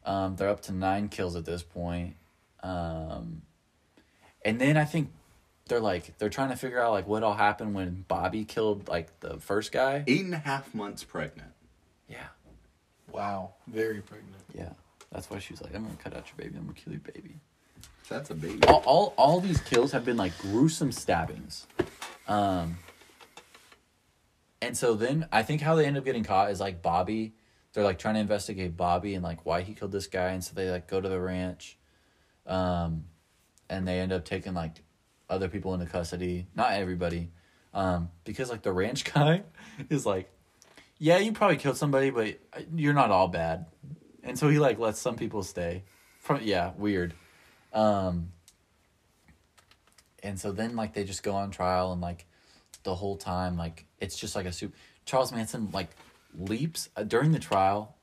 [0.05, 2.15] Um, they're up to nine kills at this point.
[2.63, 3.41] Um,
[4.45, 5.11] and then I think
[5.67, 9.19] they're like they're trying to figure out like what all happened when Bobby killed like
[9.19, 10.03] the first guy.
[10.07, 11.51] Eight and a half months pregnant.
[12.07, 12.27] Yeah,
[13.11, 13.53] Wow.
[13.67, 14.43] Very pregnant.
[14.53, 14.69] yeah.
[15.11, 16.57] That's why she was like, "I'm gonna cut out your baby.
[16.57, 17.39] I'm gonna kill your baby."
[18.09, 18.59] That's a baby.
[18.67, 21.65] all, all all these kills have been like gruesome stabbings
[22.27, 22.77] um
[24.61, 27.33] and so then i think how they end up getting caught is like bobby
[27.73, 30.53] they're like trying to investigate bobby and like why he killed this guy and so
[30.53, 31.77] they like go to the ranch
[32.45, 33.05] um
[33.69, 34.83] and they end up taking like
[35.29, 37.29] other people into custody not everybody
[37.73, 39.43] um because like the ranch guy
[39.89, 40.31] is like
[40.99, 42.37] yeah you probably killed somebody but
[42.75, 43.65] you're not all bad
[44.23, 45.83] and so he like lets some people stay
[46.19, 47.13] from yeah weird
[47.75, 48.31] um,
[50.23, 52.25] and so then like they just go on trial and like
[52.83, 54.73] the whole time like it's just like a soup.
[55.05, 55.89] Charles Manson like
[56.35, 57.94] leaps uh, during the trial.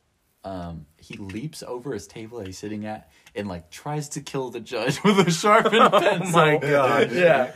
[0.45, 4.51] Um, he leaps over his table that he's sitting at and like tries to kill
[4.51, 6.41] the judge with a sharpened pencil.
[6.41, 7.13] Oh my God.
[7.13, 7.53] yeah,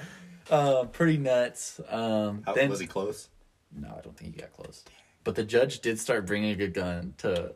[0.50, 1.80] uh, pretty nuts.
[1.88, 3.28] Um, How, then was he close?
[3.74, 4.84] no, I don't think he got close.
[5.24, 7.52] But the judge did start bringing a gun to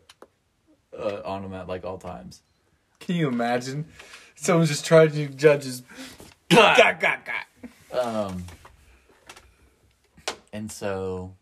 [0.98, 2.42] uh, on him at like all times.
[2.98, 3.86] Can you imagine?
[4.34, 5.82] Someone's just trying to judges.
[6.48, 7.96] Got, got, got.
[7.98, 8.44] Um,
[10.52, 11.34] and so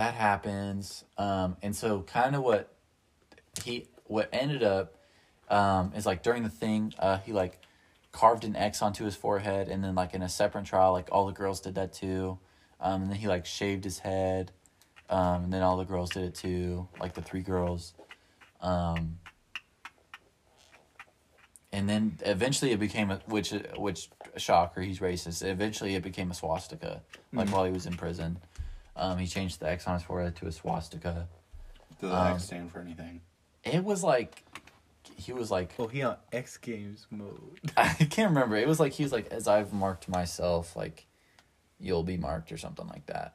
[0.00, 1.04] that happens.
[1.18, 2.72] Um, and so kind of what
[3.62, 4.96] he what ended up
[5.50, 7.58] um, is like during the thing, uh, he like
[8.10, 11.26] carved an X onto his forehead, and then like in a separate trial, like all
[11.26, 12.38] the girls did that too.
[12.80, 14.52] Um, and then he like shaved his head,
[15.10, 17.92] um, and then all the girls did it too, like the three girls.
[18.62, 19.18] Um,
[21.72, 25.46] and then eventually it became a which which shocker he's racist.
[25.46, 27.02] Eventually it became a swastika,
[27.34, 28.38] like while he was in prison.
[29.00, 31.26] Um, he changed the X on his forehead to a swastika.
[32.00, 33.20] Does the Um, X stand for anything?
[33.64, 34.44] It was like
[35.16, 37.60] he was like Oh, he on X Games mode.
[37.76, 38.56] I can't remember.
[38.56, 41.06] It was like he was like as I've marked myself like
[41.78, 43.34] you'll be marked or something like that.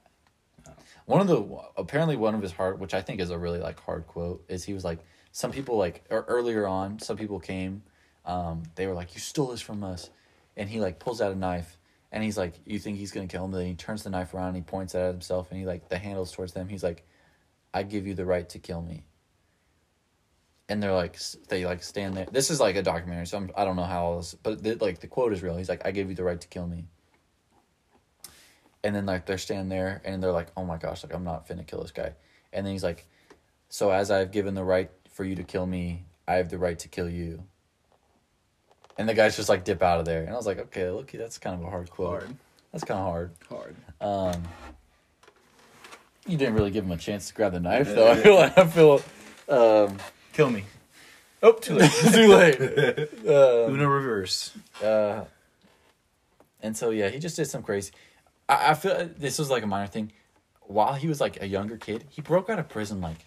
[1.06, 1.44] One of the
[1.78, 4.64] apparently one of his hard, which I think is a really like hard quote, is
[4.64, 5.00] he was like,
[5.32, 7.84] some people like or earlier on, some people came,
[8.26, 10.10] um, they were like, you stole this from us,
[10.58, 11.78] and he like pulls out a knife,
[12.12, 13.52] and he's like, you think he's gonna kill him?
[13.52, 15.90] Then he turns the knife around, and he points it at himself, and he like
[15.90, 16.68] the handles towards them.
[16.68, 17.06] He's like,
[17.74, 19.04] I give you the right to kill me.
[20.68, 22.26] And they're like, they like stand there.
[22.32, 25.00] This is like a documentary, so I'm, I don't know how else, but the, like
[25.00, 25.58] the quote is real.
[25.58, 26.86] He's like, I give you the right to kill me.
[28.84, 31.48] And then like they're standing there, and they're like, oh my gosh, like I'm not
[31.48, 32.14] finna kill this guy.
[32.54, 33.08] And then he's like,
[33.70, 36.80] so as I've given the right for you to kill me, I have the right
[36.80, 37.44] to kill you.
[38.98, 41.12] And the guys just like dip out of there, and I was like, okay, look,
[41.12, 42.22] that's kind of a hard quote.
[42.22, 42.36] Hard.
[42.72, 43.32] That's kind of hard.
[43.50, 43.76] Hard.
[44.00, 44.44] Um,
[46.28, 48.10] you didn't really give him a chance to grab the knife, though.
[48.12, 49.02] I feel like I feel
[49.50, 49.98] um,
[50.34, 50.64] Kill me.
[51.44, 51.92] Oh, too late.
[52.12, 52.60] too late.
[52.60, 54.52] Um, Uno reverse.
[54.84, 55.26] uh,
[56.62, 57.92] and so yeah, he just did some crazy.
[58.50, 60.12] I, I feel this was like a minor thing.
[60.62, 63.18] While he was like a younger kid, he broke out of prison like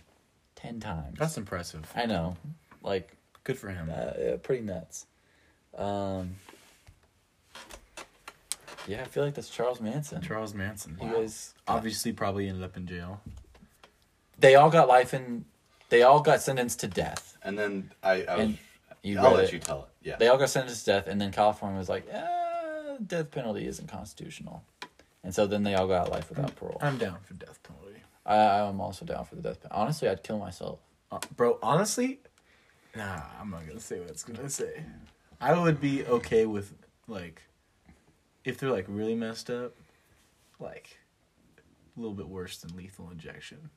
[0.56, 1.18] ten times.
[1.18, 1.90] That's impressive.
[1.94, 2.36] I know,
[2.82, 3.90] like Good for him.
[3.94, 5.06] uh, yeah, pretty nuts.
[5.78, 6.36] Um,
[8.86, 10.20] yeah, I feel like that's Charles Manson.
[10.22, 10.96] Charles Manson.
[11.00, 13.20] You was obviously probably ended up in jail.
[14.38, 15.44] they all got life and
[15.90, 17.36] They all got sentenced to death.
[17.42, 18.50] And then I, I was,
[19.02, 19.52] you I'll let it.
[19.52, 20.06] you tell it.
[20.08, 20.16] Yeah.
[20.16, 23.88] They all got sentenced to death, and then California was like, eh, death penalty isn't
[23.88, 24.62] constitutional.
[25.22, 26.78] And so then they all got life without parole.
[26.80, 28.02] I'm down for death penalty.
[28.26, 29.80] I, I'm also down for the death penalty.
[29.80, 30.78] Honestly, I'd kill myself.
[31.12, 32.20] Uh, bro, honestly,
[32.96, 34.82] nah, I'm not gonna say what it's gonna say.
[35.40, 36.72] I would be okay with
[37.06, 37.42] like
[38.44, 39.74] if they're like really messed up,
[40.58, 40.98] like
[41.96, 43.70] a little bit worse than lethal injection,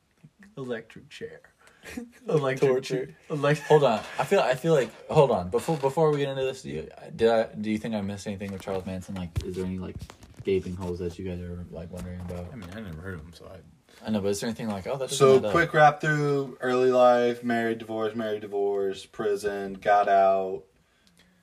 [0.57, 1.41] electric chair,
[2.29, 3.05] electric Torture.
[3.07, 6.29] chair, elect- Hold on, I feel I feel like hold on before before we get
[6.29, 6.61] into this.
[6.63, 9.15] Do you, did I do you think I missed anything with Charles Manson?
[9.15, 9.95] Like, is there any like
[10.43, 12.47] gaping holes that you guys are like wondering about?
[12.51, 13.57] I mean, I never heard of him, so I.
[14.03, 15.51] I know, but is there anything like oh that's So add up?
[15.51, 20.63] quick wrap through early life, married, divorced, married, divorced, prison, got out,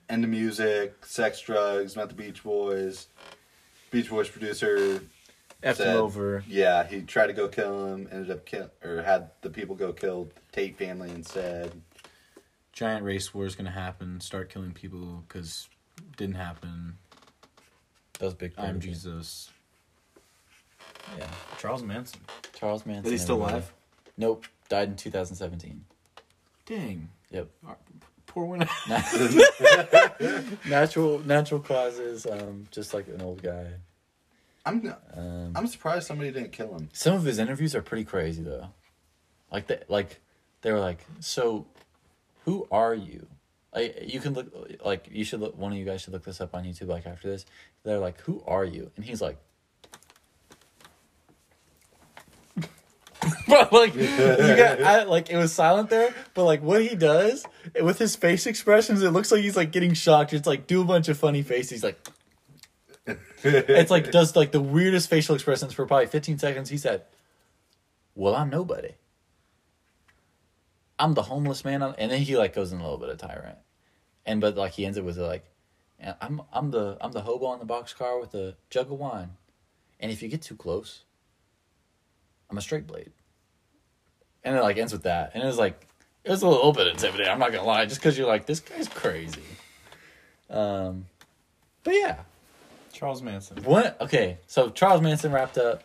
[0.08, 3.08] into music, sex, drugs, met the Beach Boys.
[3.90, 5.00] Beach Boys producer,
[5.62, 6.44] Effed Said- him over.
[6.46, 9.92] yeah, he tried to go kill him, ended up kill or had the people go
[9.92, 11.72] kill the Tate family instead.
[12.72, 14.20] Giant race war is gonna happen.
[14.20, 15.68] Start killing people because
[16.16, 16.96] didn't happen.
[18.20, 18.54] That was a big.
[18.54, 18.82] part I'm of.
[18.82, 19.50] Jesus.
[21.18, 21.26] Yeah,
[21.58, 22.20] Charles Manson.
[22.54, 23.06] Charles Manson.
[23.06, 23.54] Is he still everybody.
[23.54, 23.72] alive?
[24.16, 25.84] Nope, died in 2017.
[26.66, 27.08] Dang.
[27.30, 27.48] Yep.
[28.28, 28.68] Poor winner.
[30.68, 32.26] natural natural causes.
[32.26, 33.66] Um, just like an old guy.
[34.64, 36.88] I'm Um, I'm surprised somebody didn't kill him.
[36.92, 38.68] some of his interviews are pretty crazy though.
[39.50, 40.20] Like they like
[40.62, 41.66] they were like, so
[42.44, 43.26] who are you?
[43.74, 44.52] Like you can look
[44.84, 45.56] like you should look.
[45.58, 46.88] One of you guys should look this up on YouTube.
[46.88, 47.46] Like after this,
[47.82, 48.90] they're like, who are you?
[48.96, 49.38] And he's like.
[53.48, 57.44] But like you got I, like it was silent there, but like what he does
[57.80, 60.32] with his face expressions, it looks like he's like getting shocked.
[60.32, 61.70] It's like do a bunch of funny faces.
[61.70, 61.98] He's like,
[63.42, 66.68] it's like does like the weirdest facial expressions for probably 15 seconds.
[66.68, 67.02] He said,
[68.14, 68.94] "Well, I'm nobody.
[70.98, 73.58] I'm the homeless man," and then he like goes in a little bit of tyrant,
[74.26, 75.44] and but like he ends it with like,
[76.20, 79.30] "I'm I'm the I'm the hobo in the boxcar with a jug of wine,
[80.00, 81.04] and if you get too close,
[82.50, 83.12] I'm a straight blade."
[84.44, 85.86] And it like ends with that, and it was like
[86.24, 87.30] it was a little bit intimidating.
[87.32, 89.42] I'm not gonna lie, just because you're like this guy's crazy.
[90.50, 91.06] Um,
[91.84, 92.18] but yeah,
[92.92, 93.62] Charles Manson.
[93.64, 94.00] what?
[94.00, 95.84] Okay, so Charles Manson wrapped up.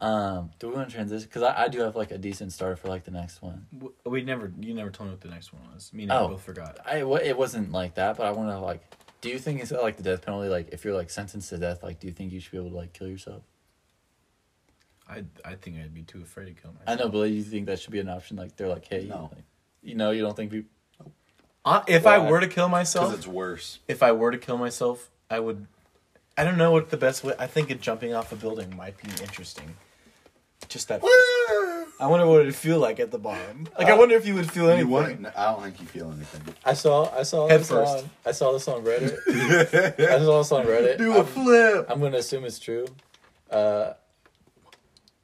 [0.00, 1.28] Um, do we want to transition?
[1.28, 3.66] Because I, I do have like a decent start for like the next one.
[4.04, 5.92] We never, you never told me what the next one was.
[5.92, 6.28] Me and I Oh.
[6.28, 6.78] both forgot.
[6.84, 8.82] I it wasn't like that, but I want to like.
[9.20, 10.48] Do you think it's like the death penalty?
[10.48, 12.70] Like, if you're like sentenced to death, like, do you think you should be able
[12.70, 13.42] to like kill yourself?
[15.08, 16.88] I, I think I'd be too afraid to kill myself.
[16.88, 18.36] I know, but you think that should be an option?
[18.36, 19.30] Like, they're like, hey, No.
[19.34, 19.44] like,
[19.82, 20.70] you know, you don't think people.
[21.64, 22.30] Uh, if I Why?
[22.30, 23.78] were to kill Because myself, it's worse.
[23.86, 25.66] if I were to kill myself, I would.
[26.36, 27.34] I don't know what the best way.
[27.38, 29.76] I think it jumping off a building might be interesting.
[30.68, 31.02] Just that.
[32.00, 33.68] I wonder what it'd feel like at the bottom.
[33.78, 34.90] Like I Uh, wonder if you would feel You anything.
[34.90, 35.20] want?
[35.20, 36.54] no, I don't think you feel anything.
[36.64, 38.04] I saw, I saw Head this first.
[38.04, 39.18] on, I saw this on Reddit.
[40.00, 40.98] I saw this on Reddit.
[40.98, 41.86] Do a I'm- flip.
[41.90, 42.86] I'm going to assume it's true.
[43.50, 43.92] Uh,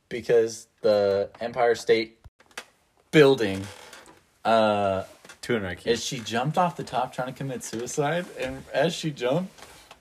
[0.09, 2.19] because the Empire State
[3.11, 3.67] Building,
[4.45, 5.05] uh,
[5.41, 5.57] Two
[5.87, 9.51] as she jumped off the top trying to commit suicide, and as she jumped,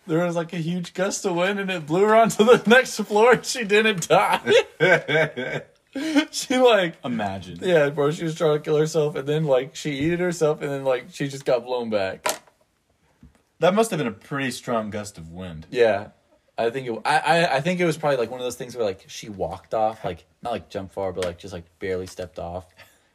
[0.06, 3.00] there was like a huge gust of wind, and it blew her onto the next
[3.00, 4.42] floor, and she didn't die.
[6.32, 7.60] she like, Imagine.
[7.62, 10.70] yeah, bro, she was trying to kill herself, and then like she eated herself, and
[10.70, 12.42] then like she just got blown back.
[13.60, 15.66] That must have been a pretty strong gust of wind.
[15.72, 16.10] Yeah,
[16.58, 17.02] I think it.
[17.06, 19.30] I, I I think it was probably like one of those things where like she
[19.30, 22.66] walked off, like not like jump far, but like just like barely stepped off,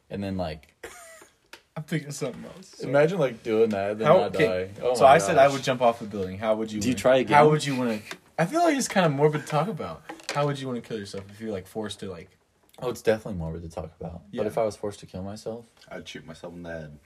[0.09, 0.73] and then like
[1.75, 2.79] I'm thinking of something else.
[2.81, 4.81] imagine like doing that and then How, not okay, die.
[4.83, 6.37] Oh so my I said I would jump off a building.
[6.37, 6.79] How would you?
[6.79, 7.37] Do you wanna- try again?
[7.37, 8.17] How would you want to?
[8.37, 10.03] I feel like it's kind of morbid to talk about.
[10.33, 12.29] How would you want to kill yourself if you're like forced to like?
[12.79, 14.21] Oh, it's definitely morbid to talk about.
[14.31, 14.41] Yeah.
[14.41, 16.99] But if I was forced to kill myself, I'd shoot myself in the head.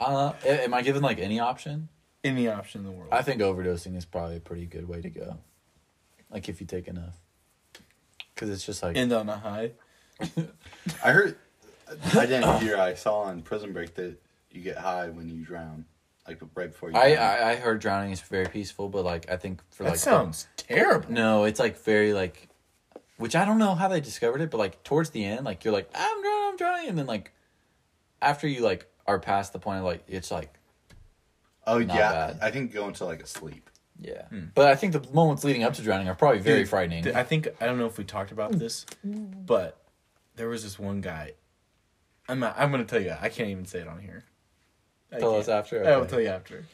[0.00, 1.88] Uh, a- am I given like any option?
[2.24, 3.10] Any option in the world.
[3.12, 5.38] I think overdosing is probably a pretty good way to go.
[6.30, 7.16] Like if you take enough,
[8.34, 9.72] because it's just like End on a high.
[11.04, 11.36] I heard.
[12.14, 12.76] I didn't hear.
[12.76, 14.16] I saw on Prison Break that
[14.50, 15.86] you get high when you drown,
[16.26, 16.96] like right before you.
[16.98, 17.24] I, drown.
[17.24, 20.48] I I heard drowning is very peaceful, but like I think for That like sounds
[20.56, 21.10] terrible.
[21.10, 22.48] no, it's like very like,
[23.16, 25.72] which I don't know how they discovered it, but like towards the end, like you're
[25.72, 27.32] like I'm drowning, I'm drowning, and then like
[28.20, 30.52] after you like are past the point of like it's like
[31.66, 32.38] oh yeah, bad.
[32.40, 33.68] I think go into like a sleep.
[34.00, 34.44] yeah, hmm.
[34.54, 37.02] but I think the moments leading up to drowning are probably very Dude, frightening.
[37.04, 39.80] Th- I think I don't know if we talked about this, but
[40.36, 41.32] there was this one guy.
[42.28, 43.14] I'm not, I'm gonna tell you.
[43.20, 44.24] I can't even say it on here.
[45.10, 45.42] I Tell can't.
[45.42, 45.84] us after.
[45.88, 46.66] I will tell you after.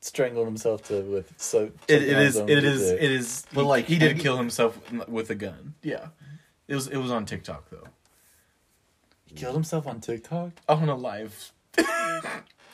[0.00, 1.70] Strangled himself to with so.
[1.86, 2.36] It, it is.
[2.36, 2.90] It is.
[2.90, 3.44] It is.
[3.52, 5.74] But, he, like, he did have you- kill himself with a gun.
[5.82, 6.06] Yeah,
[6.66, 6.86] it was.
[6.88, 7.84] It was on TikTok though.
[9.26, 10.52] He killed himself on TikTok.
[10.68, 11.52] On a live.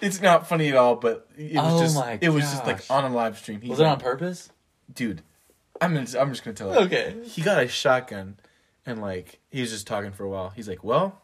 [0.01, 1.95] It's not funny at all, but it was Oh just.
[1.97, 2.91] my it was just like gosh.
[2.91, 3.61] on a live stream.
[3.61, 4.51] He Was it on purpose?
[4.93, 5.23] dude?
[5.81, 5.93] I'm.
[5.95, 6.81] Gonna, I'm just gonna tell you.
[6.87, 7.15] Okay.
[7.25, 8.37] he got a shotgun
[8.87, 11.23] and like he was just talking for a while he's like well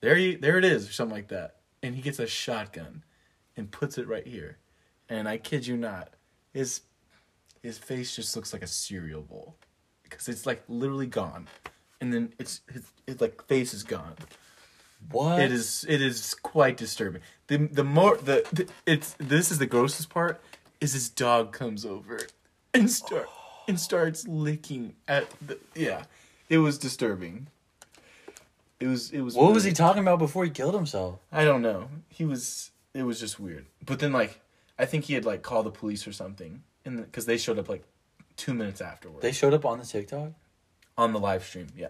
[0.00, 3.04] there you there it is or something like that and he gets a shotgun
[3.56, 4.58] and puts it right here
[5.08, 6.10] and i kid you not
[6.52, 6.80] his
[7.62, 9.54] his face just looks like a cereal bowl
[10.02, 11.46] because it's like literally gone
[12.00, 14.14] and then it's his, his like face is gone
[15.10, 15.40] What?
[15.40, 17.22] it is it is quite disturbing.
[17.48, 20.40] The the more the, the it's this is the grossest part
[20.80, 22.20] is his dog comes over
[22.72, 23.28] and start
[23.68, 26.04] and starts licking at the yeah.
[26.48, 27.46] It was disturbing.
[28.80, 31.20] It was it was What was he talking about before he killed himself?
[31.32, 31.88] i don't know.
[32.08, 33.66] He was it was just weird.
[33.84, 34.40] But then like
[34.78, 37.68] i think he had like called the police or something and because they showed up
[37.68, 37.84] like
[38.36, 39.22] two minutes afterwards.
[39.22, 40.32] They showed up on the TikTok.
[40.98, 41.88] on the live stream yeah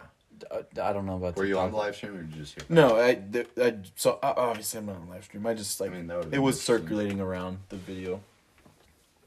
[0.50, 1.36] I, I don't know about.
[1.36, 2.64] Were you on the live stream or did you just hear?
[2.68, 5.90] no i, th- I so uh, obviously i'm not on live stream i just like
[5.90, 8.20] I mean, that would've it was circulating around the video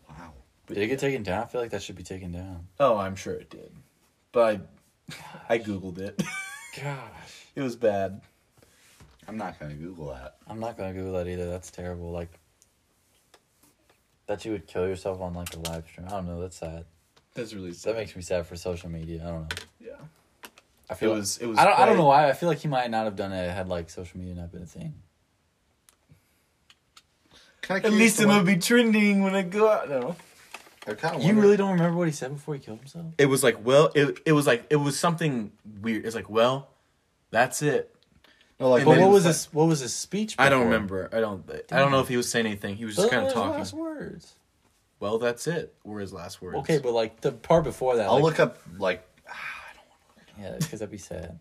[0.09, 0.33] Wow.
[0.67, 1.43] Did it get taken down?
[1.43, 2.67] I feel like that should be taken down.
[2.79, 3.71] Oh, I'm sure it did.
[4.31, 4.67] But
[5.49, 6.21] I, I googled it.
[6.81, 8.21] Gosh, it was bad.
[9.27, 10.37] I'm not gonna Google that.
[10.47, 11.49] I'm not gonna Google that either.
[11.49, 12.11] That's terrible.
[12.11, 12.31] Like
[14.27, 16.07] that you would kill yourself on like a live stream.
[16.07, 16.41] I don't know.
[16.41, 16.85] That's sad.
[17.33, 17.93] That's really sad.
[17.93, 19.21] That makes me sad for social media.
[19.25, 19.63] I don't know.
[19.79, 19.91] yeah.
[20.89, 21.37] I It feel was.
[21.37, 21.57] It was.
[21.57, 21.77] I don't.
[21.79, 22.29] I don't know why.
[22.29, 24.63] I feel like he might not have done it had like social media not been
[24.63, 24.93] a thing.
[27.61, 29.89] Kinda At least it what- would be trending when I go out.
[29.89, 30.15] No.
[30.87, 33.07] I kinda You really don't remember what he said before he killed himself?
[33.17, 33.91] It was like well.
[33.93, 36.05] It it was like it was something weird.
[36.05, 36.69] It's like well,
[37.31, 37.93] that's it.
[38.59, 39.53] No, like, And But what was was his?
[39.53, 40.35] What was his speech?
[40.39, 41.09] I don't remember.
[41.11, 41.43] I don't.
[41.71, 42.75] I don't know if he was saying anything.
[42.77, 43.57] He was just Those kind were of his talking.
[43.59, 44.33] Last words.
[44.99, 45.75] Well, that's it.
[45.83, 46.57] Were his last words.
[46.59, 48.07] Okay, but like the part before that.
[48.07, 49.05] I'll like, look up like
[50.39, 51.39] Yeah, because that'd be sad.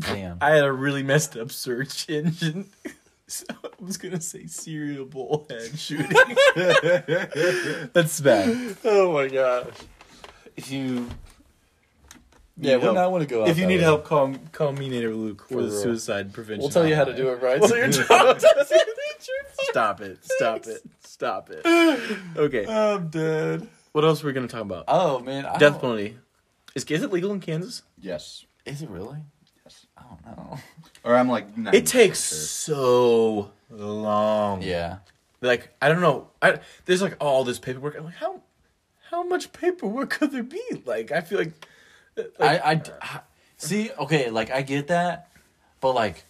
[0.00, 0.38] Damn.
[0.40, 2.68] I had a really messed up search engine.
[3.30, 6.08] So I was gonna say serial bullhead shooting.
[7.92, 8.76] That's bad.
[8.84, 9.66] oh my gosh.
[10.56, 11.06] If you.
[12.56, 12.94] Yeah, Need we help.
[12.94, 13.82] not want to go out If you that need way.
[13.82, 15.78] help, call call me Nader Luke for For the real.
[15.82, 16.62] suicide prevention.
[16.62, 17.62] We'll tell you how to do it right.
[17.62, 18.38] So you're trying
[19.68, 20.18] Stop it!
[20.24, 20.80] Stop it!
[21.00, 21.60] Stop it!
[22.36, 23.68] Okay, I'm dead.
[23.92, 24.84] what else are we gonna talk about?
[24.88, 26.16] Oh man, I Death don't- penalty.
[26.78, 27.82] Is is it legal in Kansas?
[28.00, 29.18] yes, Is it really?
[29.64, 30.58] yes, I don't know.
[31.04, 33.50] or I'm like It takes sure.
[33.50, 34.62] so long.
[34.62, 34.98] Yeah.
[35.40, 36.28] Like I don't know.
[36.40, 37.96] I there's like all this paperwork.
[37.96, 38.42] I'm like, how
[39.10, 40.62] how much paperwork could there be?
[40.84, 41.52] Like I feel like,
[42.16, 43.20] uh, like I, I, I-
[43.56, 43.90] see.
[43.98, 45.30] Okay, like I get that,
[45.80, 46.24] but like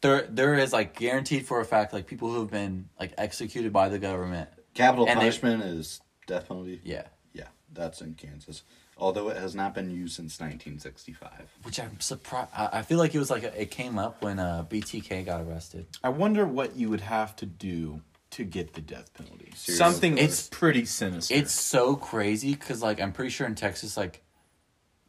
[0.00, 3.72] there there is like guaranteed for a fact like people who have been like executed
[3.72, 4.48] by the government.
[4.74, 6.80] Capital And they- punishment is death penalty.
[6.84, 7.06] Yeah.
[7.32, 8.62] Yeah, that's in Kansas.
[9.00, 11.30] Although it has not been used since 1965.
[11.62, 12.50] Which I'm surprised.
[12.54, 15.40] I, I feel like it was like a, it came up when uh, BTK got
[15.40, 15.86] arrested.
[16.04, 19.52] I wonder what you would have to do to get the death penalty.
[19.56, 20.28] Serial Something killer.
[20.28, 21.34] it's pretty sinister.
[21.34, 24.22] It's so crazy because like I'm pretty sure in Texas like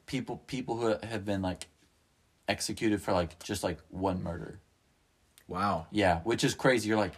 [0.07, 1.67] people people who have been like
[2.47, 4.59] executed for like just like one murder.
[5.47, 5.85] wow.
[5.91, 6.89] Yeah, which is crazy.
[6.89, 7.13] You're like,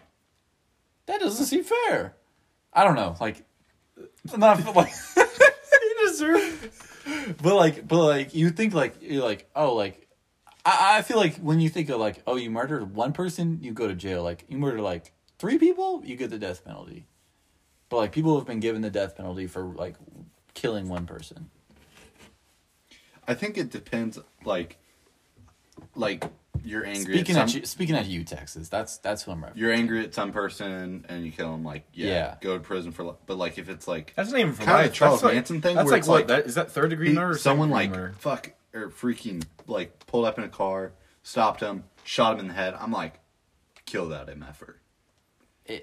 [1.06, 2.16] that doesn't seem fair.
[2.74, 3.44] I don't know, like,
[4.38, 5.13] not like you
[6.14, 7.36] deserve.
[7.42, 10.08] But like, but like, you think like you're like, oh, like,
[10.66, 13.74] I I feel like when you think of like, oh, you murdered one person, you
[13.74, 14.24] go to jail.
[14.24, 17.06] Like, you murder like three people, you get the death penalty.
[17.90, 19.96] But like people have been given the death penalty for like
[20.54, 21.50] killing one person.
[23.28, 24.20] I think it depends.
[24.46, 24.78] Like,
[25.96, 26.26] like
[26.64, 27.16] you're angry.
[27.16, 28.70] Speaking at at you, speaking at you, Texas.
[28.70, 29.52] That's that's who I'm referencing.
[29.56, 31.64] you're angry at some person and you kill them.
[31.64, 32.36] Like, yeah, Yeah.
[32.42, 33.04] go to prison for.
[33.04, 34.90] li- But like, if it's like That's not even for Kinda life.
[34.92, 36.28] the Charles that's like, Manson thing That's where like it's what?
[36.28, 37.32] that, is that third degree murder?
[37.32, 38.16] Or someone like degree murder?
[38.20, 40.92] fuck or freaking like pulled up in a car,
[41.24, 42.76] stopped him, shot him in the head.
[42.80, 43.20] I'm like,
[43.86, 44.76] kill that mf'er.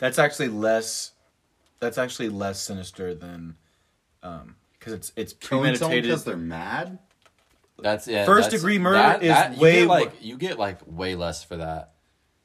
[0.01, 1.13] That's actually less.
[1.79, 3.57] That's actually less sinister than,
[4.23, 6.05] um, because it's it's Killing premeditated.
[6.05, 6.99] because they're mad.
[7.83, 8.25] That's yeah.
[8.27, 11.57] First that's- degree murder is you way get, like you get like way less for
[11.57, 11.93] that.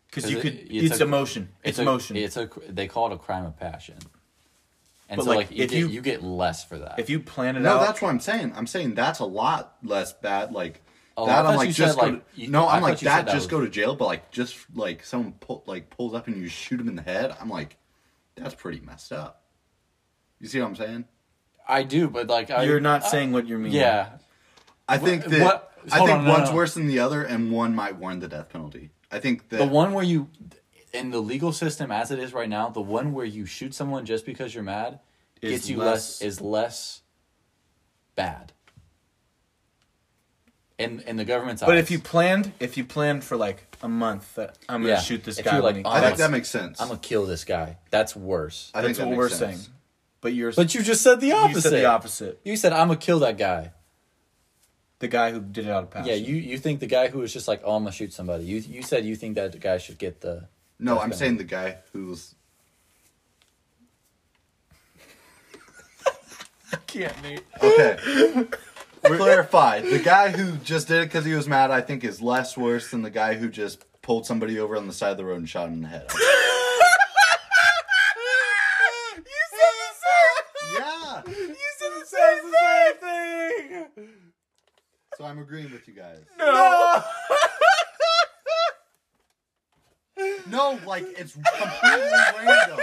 [0.07, 0.53] Because you 'Cause could.
[0.55, 1.49] it- It's, it's a- emotion.
[1.63, 2.15] It's, a, emotion.
[2.17, 3.97] It's a they call it a crime of passion.
[5.09, 6.97] And But, so like, like, you if get you- you get less for that.
[6.97, 7.79] if you plan it No, out.
[7.81, 8.53] No, that's what I'm saying.
[8.55, 10.51] I'm saying that's a lot less bad.
[10.51, 10.81] Like
[11.17, 12.65] Oh, that, I'm like you just said, go like, to, you- no.
[12.65, 13.25] I I'm like thought you that.
[13.27, 13.95] that Just was- go to jail.
[13.95, 17.01] But like just like someone pull, like pulls up and you shoot him in the
[17.03, 17.35] head.
[17.39, 17.77] I'm like,
[18.35, 19.43] that's pretty messed up.
[20.39, 21.05] You see what I'm saying?
[21.67, 23.71] I do, but like I, You're not I- saying what you mean.
[23.73, 24.09] Yeah,
[24.87, 26.55] I think that what- I think on, no, one's no.
[26.55, 28.89] worse than the other, and one might warrant the death penalty.
[29.11, 30.29] I think that the one where you
[30.93, 34.05] in the legal system as it is right now, the one where you shoot someone
[34.05, 34.99] just because you're mad
[35.41, 37.01] gets you less- less is less
[38.15, 38.51] bad.
[40.77, 41.71] In in the government's But eyes.
[41.73, 44.99] But if you planned, if you planned for like a month that I'm gonna Yeah.
[45.01, 46.81] shoot this If guy, like, when he- oh, I think that makes sense.
[46.81, 48.71] I'm gonna kill this guy, that's worse.
[48.73, 49.61] I think that's that what makes we're sense.
[49.61, 49.73] saying.
[50.19, 51.61] But you're But you just said the you opposite.
[51.61, 52.41] said the opposite.
[52.43, 53.71] You said I'm gonna kill that guy.
[54.99, 56.07] The guy who did it out of passion.
[56.09, 58.45] Yeah, you you think the guy who was just like, oh, I'm gonna shoot somebody.
[58.45, 60.47] You you said you think that guy should get the.
[60.79, 61.17] No, I'm penalty.
[61.17, 62.35] saying the guy who's
[66.87, 67.43] can't, Nate.
[67.61, 68.47] okay.
[69.03, 69.81] Clarify.
[69.81, 72.89] The guy who just did it because he was mad, I think, is less worse
[72.89, 75.47] than the guy who just pulled somebody over on the side of the road and
[75.49, 76.09] shot him in the head.
[80.73, 81.21] yeah.
[81.27, 82.95] You said the same
[83.95, 84.09] thing.
[85.17, 86.19] So I'm agreeing with you guys.
[86.37, 87.03] No.
[90.47, 92.09] No, like it's completely
[92.45, 92.79] random.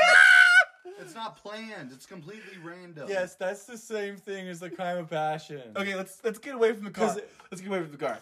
[1.01, 1.91] It's not planned.
[1.93, 3.07] It's completely random.
[3.09, 5.63] Yes, that's the same thing as the crime of passion.
[5.77, 7.07] Okay, let's let's get away from the car.
[7.09, 8.19] 'Cause it- Let's get away from the car.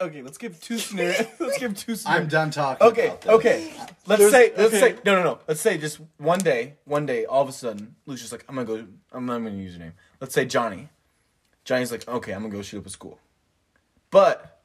[0.00, 1.26] Okay, let's give two scenarios.
[1.38, 2.22] let's give two scenarios.
[2.24, 2.86] I'm done talking.
[2.88, 3.30] Okay, about this.
[3.34, 3.72] okay.
[4.06, 4.80] Let's There's- say let's okay.
[4.94, 5.38] say no no no.
[5.46, 8.66] Let's say just one day, one day, all of a sudden, Lucia's like, I'm gonna
[8.66, 8.86] go.
[9.12, 9.94] I'm not gonna use your name.
[10.20, 10.88] Let's say Johnny.
[11.64, 13.18] Johnny's like, okay, I'm gonna go shoot up a school.
[14.12, 14.60] But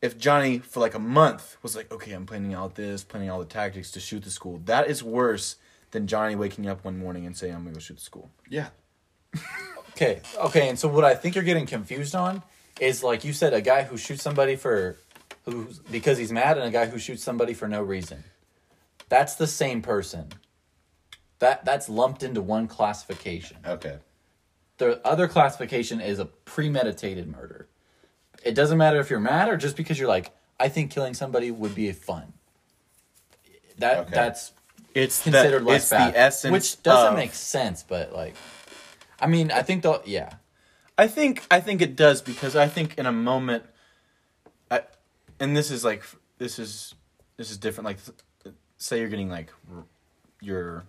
[0.00, 3.40] if Johnny for like a month was like, okay, I'm planning out this, planning all
[3.40, 5.56] the tactics to shoot the school, that is worse
[5.90, 8.30] than Johnny waking up one morning and saying, I'm gonna go shoot the school.
[8.48, 8.68] Yeah.
[9.96, 12.42] Okay, okay, and so what I think you're getting confused on
[12.80, 14.96] is like you said, a guy who shoots somebody for
[15.44, 18.24] who because he's mad, and a guy who shoots somebody for no reason.
[19.08, 20.32] That's the same person.
[21.38, 23.58] That that's lumped into one classification.
[23.64, 23.98] Okay.
[24.78, 27.68] The other classification is a premeditated murder.
[28.44, 30.30] It doesn't matter if you're mad or just because you're like,
[30.60, 32.32] I think killing somebody would be fun.
[33.78, 34.10] That Okay.
[34.14, 34.52] that's
[34.94, 37.82] It's considered the, less it's bad, the essence, which doesn't of- make sense.
[37.82, 38.34] But like,
[39.20, 40.34] I mean, I think the yeah,
[40.96, 43.64] I think I think it does because I think in a moment,
[44.70, 44.82] I,
[45.40, 46.04] and this is like
[46.38, 46.94] this is
[47.36, 47.86] this is different.
[47.86, 47.98] Like,
[48.76, 49.50] say you're getting like
[50.40, 50.84] you're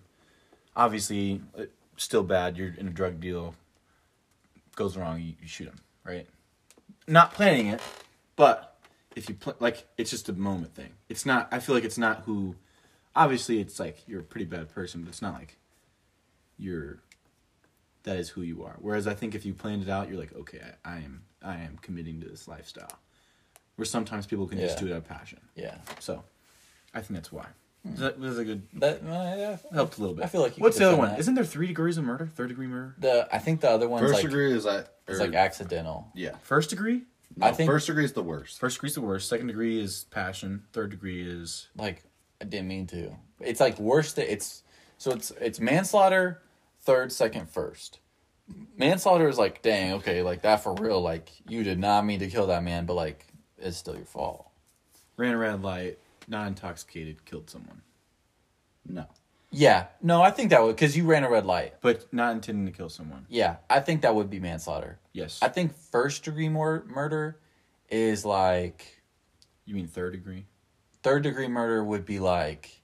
[0.76, 1.62] obviously uh,
[1.96, 2.56] still bad.
[2.56, 3.54] You're in a drug deal,
[4.76, 5.20] goes wrong.
[5.20, 6.28] You, you shoot him, right?
[7.08, 7.80] Not planning it,
[8.34, 8.76] but
[9.14, 10.90] if you pl- like, it's just a moment thing.
[11.08, 11.48] It's not.
[11.52, 12.56] I feel like it's not who.
[13.14, 15.56] Obviously, it's like you're a pretty bad person, but it's not like
[16.58, 16.98] you're
[18.02, 18.76] that is who you are.
[18.78, 21.56] Whereas I think if you planned it out, you're like, okay, I, I am I
[21.56, 22.98] am committing to this lifestyle.
[23.76, 25.40] Where sometimes people can just do it out of passion.
[25.54, 25.76] yeah.
[26.00, 26.22] So
[26.94, 27.46] I think that's why.
[27.94, 30.24] Is that was a good That uh, yeah, helped a little bit.
[30.24, 31.10] I feel like you what's could the other defend one?
[31.16, 31.20] that.
[31.20, 32.26] Isn't there three degrees of murder?
[32.34, 32.94] Third degree murder?
[32.98, 34.94] the I think the other one's First like degree is that.
[35.08, 36.08] it's like accidental.
[36.14, 36.36] yeah.
[36.42, 37.02] First degree?
[37.36, 38.58] No, I think- first degree is the worst.
[38.58, 39.28] First degree is the worst.
[39.28, 40.64] Second degree is passion.
[40.72, 42.02] Third degree is Like
[42.40, 43.12] I didn't mean to.
[43.40, 44.12] It's like worse.
[44.14, 44.62] That it's
[44.98, 46.40] so it's it's manslaughter,
[46.80, 47.98] third, second, first.
[48.76, 51.00] Manslaughter is like, dang, okay, like that for real.
[51.00, 53.26] Like you did not mean to kill that man, but like
[53.58, 54.46] it's still your fault.
[55.16, 57.82] ran a red light, not intoxicated, killed someone,
[58.86, 59.06] No.
[59.52, 61.74] Yeah, no, I think that would because you ran a red light.
[61.80, 63.26] but not intending to kill someone.
[63.28, 64.98] Yeah, I think that would be manslaughter.
[65.12, 65.38] Yes.
[65.40, 67.38] I think first degree mur- murder
[67.88, 69.02] is like
[69.64, 70.46] you mean third degree?
[71.02, 72.82] third degree murder would be like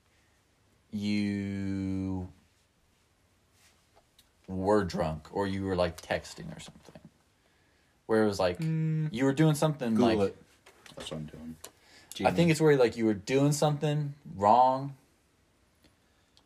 [0.92, 2.28] you
[4.46, 7.00] were drunk or you were like texting or something.
[8.06, 9.08] Where it was like mm.
[9.10, 10.36] you were doing something Google like it.
[10.96, 11.56] That's what I'm doing.
[12.20, 14.94] I think it's where like you were doing something wrong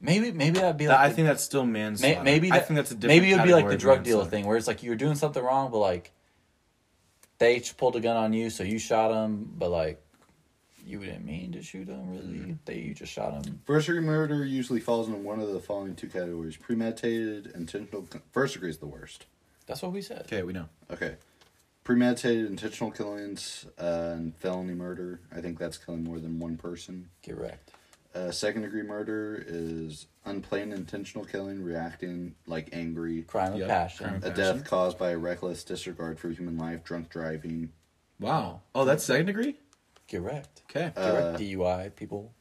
[0.00, 2.22] Maybe maybe that'd be like I the- think that's still may, manslaughter.
[2.22, 3.20] maybe I that, think that's a different.
[3.20, 5.14] maybe it would be like the drug dealer thing where it's like you were doing
[5.14, 6.12] something wrong, but like
[7.38, 10.02] they pulled a gun on you, so you shot him, but like
[10.86, 12.10] you didn't mean to shoot him.
[12.10, 12.52] Really, mm-hmm.
[12.66, 13.60] they you just shot him.
[13.64, 18.06] First degree murder usually falls into one of the following two categories: premeditated, intentional.
[18.32, 19.24] First degree is the worst.
[19.66, 20.20] That's what we said.
[20.22, 20.68] Okay, we know.
[20.90, 21.16] Okay.
[21.86, 25.20] Premeditated intentional killings uh, and felony murder.
[25.32, 27.08] I think that's killing more than one person.
[27.24, 27.70] Correct.
[28.12, 33.22] Uh, second degree murder is unplanned intentional killing, reacting like angry.
[33.22, 34.06] Crime of Yep, passion.
[34.08, 37.70] crime A of- death caused by a reckless disregard for human life, drunk driving.
[38.18, 38.62] Wow.
[38.74, 39.54] Oh, that's second degree.
[40.10, 40.62] Correct.
[40.68, 40.90] Okay.
[40.92, 41.36] Get Uh.
[41.38, 42.32] DUI people.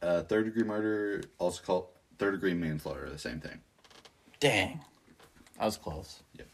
[0.00, 3.60] Uh, third degree murder, also called third degree manslaughter, the same thing.
[4.38, 4.80] Dang,
[5.58, 6.22] I was close.
[6.38, 6.46] Yep.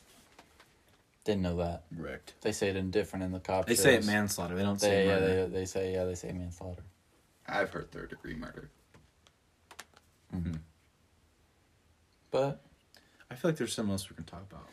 [1.24, 1.84] Didn't know that.
[1.94, 2.34] Wrecked.
[2.40, 3.66] They say it indifferent in the cop.
[3.66, 4.56] They say it manslaughter.
[4.56, 5.46] They don't They, say yeah, murder.
[5.46, 6.82] they, they say yeah, they say manslaughter.
[7.46, 8.70] I've heard third degree murder.
[10.34, 10.54] Mm-hmm.
[12.30, 12.62] But
[13.30, 14.66] I feel like there's something else we can talk about.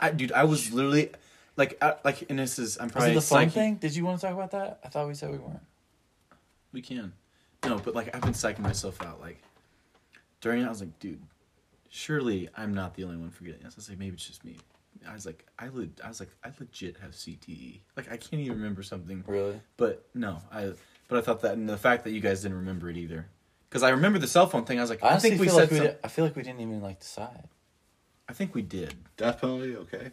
[0.00, 1.10] I, dude, I was literally
[1.56, 3.76] like, I, like, and this is I'm was probably it the fun thing?
[3.76, 4.80] Did you want to talk about that?
[4.84, 5.60] I thought we said we weren't.
[6.72, 7.12] We can.
[7.64, 9.20] No, but like I've been psyching myself out.
[9.20, 9.42] Like
[10.40, 11.22] during it, I was like, dude,
[11.88, 13.74] surely I'm not the only one forgetting this.
[13.74, 14.58] I was like, maybe it's just me.
[15.08, 17.80] I was like, I le- I was like, I legit have CTE.
[17.96, 19.24] Like I can't even remember something.
[19.26, 19.60] Really?
[19.76, 20.72] But no, I.
[21.08, 23.26] But I thought that, and the fact that you guys didn't remember it either,
[23.68, 24.78] because I remember the cell phone thing.
[24.78, 25.60] I was like, I I, think we feel said.
[25.62, 25.76] like we.
[25.78, 27.48] some- Did, I feel like we didn't even like decide.
[28.28, 28.94] I think we did.
[29.16, 30.10] Death penalty, okay.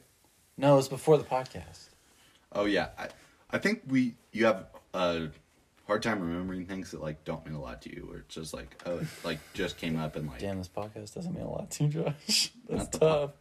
[0.58, 1.90] No, it was before the podcast.
[2.52, 3.08] Oh yeah, I,
[3.52, 5.30] I think we you have a
[5.90, 8.54] hard time remembering things that like don't mean a lot to you, or it's just
[8.54, 11.50] like oh, it, like just came up and like Damn, this podcast doesn't mean a
[11.50, 12.52] lot to you, Josh.
[12.70, 13.32] That's Not the tough.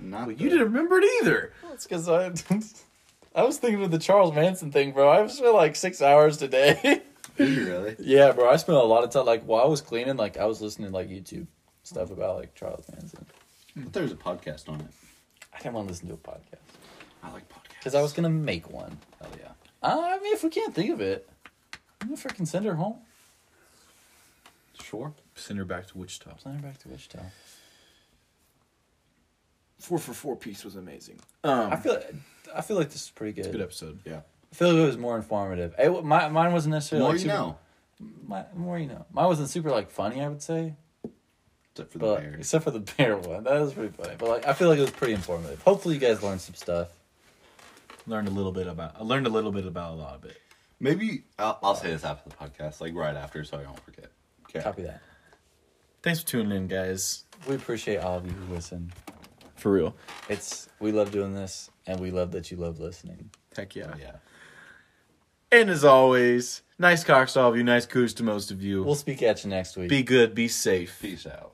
[0.00, 0.26] not.
[0.26, 1.52] Well, the- you didn't remember it either.
[1.68, 2.32] That's because I.
[3.34, 5.08] I was thinking of the Charles Manson thing, bro.
[5.10, 7.00] I spent like six hours today.
[7.38, 7.96] Did you really?
[7.98, 8.50] yeah, bro.
[8.50, 9.24] I spent a lot of time.
[9.24, 11.46] Like while I was cleaning, like I was listening to like YouTube
[11.82, 13.24] stuff about like Charles Manson.
[13.74, 14.86] But there's a podcast on it.
[15.54, 16.60] I didn't want to listen to a podcast
[17.22, 18.98] I like podcasts because I was gonna make one.
[19.20, 19.52] Hell yeah.
[19.82, 21.26] I mean, if we can't think of it,
[22.02, 22.96] I'm gonna freaking send her home.
[24.82, 25.12] Sure.
[25.36, 26.36] Send her back to Wichita.
[26.38, 27.20] Send her back to Wichita.
[29.78, 31.18] Four for four piece was amazing.
[31.44, 32.00] Um, I feel.
[32.54, 33.40] I feel like this is pretty good.
[33.46, 34.00] It's a good episode.
[34.04, 34.20] Yeah.
[34.52, 35.74] I feel like it was more informative.
[35.78, 37.58] It, my, mine wasn't necessarily More like you super, know.
[38.26, 39.06] My, more you know.
[39.12, 40.20] Mine wasn't super like funny.
[40.20, 40.74] I would say,
[41.72, 42.38] Except for the but bears.
[42.40, 44.14] except for the bear one, that was pretty funny.
[44.18, 45.62] But like, I feel like it was pretty informative.
[45.62, 46.88] Hopefully, you guys learned some stuff.
[48.06, 48.96] Learned a little bit about.
[49.00, 50.36] I learned a little bit about a lot of it.
[50.82, 54.10] Maybe I'll, I'll say this after the podcast, like right after, so I don't forget.
[54.48, 54.60] Okay.
[54.60, 55.00] Copy that.
[56.02, 57.22] Thanks for tuning in, guys.
[57.48, 58.92] We appreciate all of you who listen.
[59.54, 59.94] For real.
[60.28, 63.30] It's we love doing this, and we love that you love listening.
[63.56, 63.92] Heck yeah.
[63.94, 64.16] Oh, yeah.
[65.52, 68.82] And as always, nice cocks to all of you, nice coos to most of you.
[68.82, 69.88] We'll speak at you next week.
[69.88, 70.98] be good, be safe.
[71.00, 71.52] Peace out.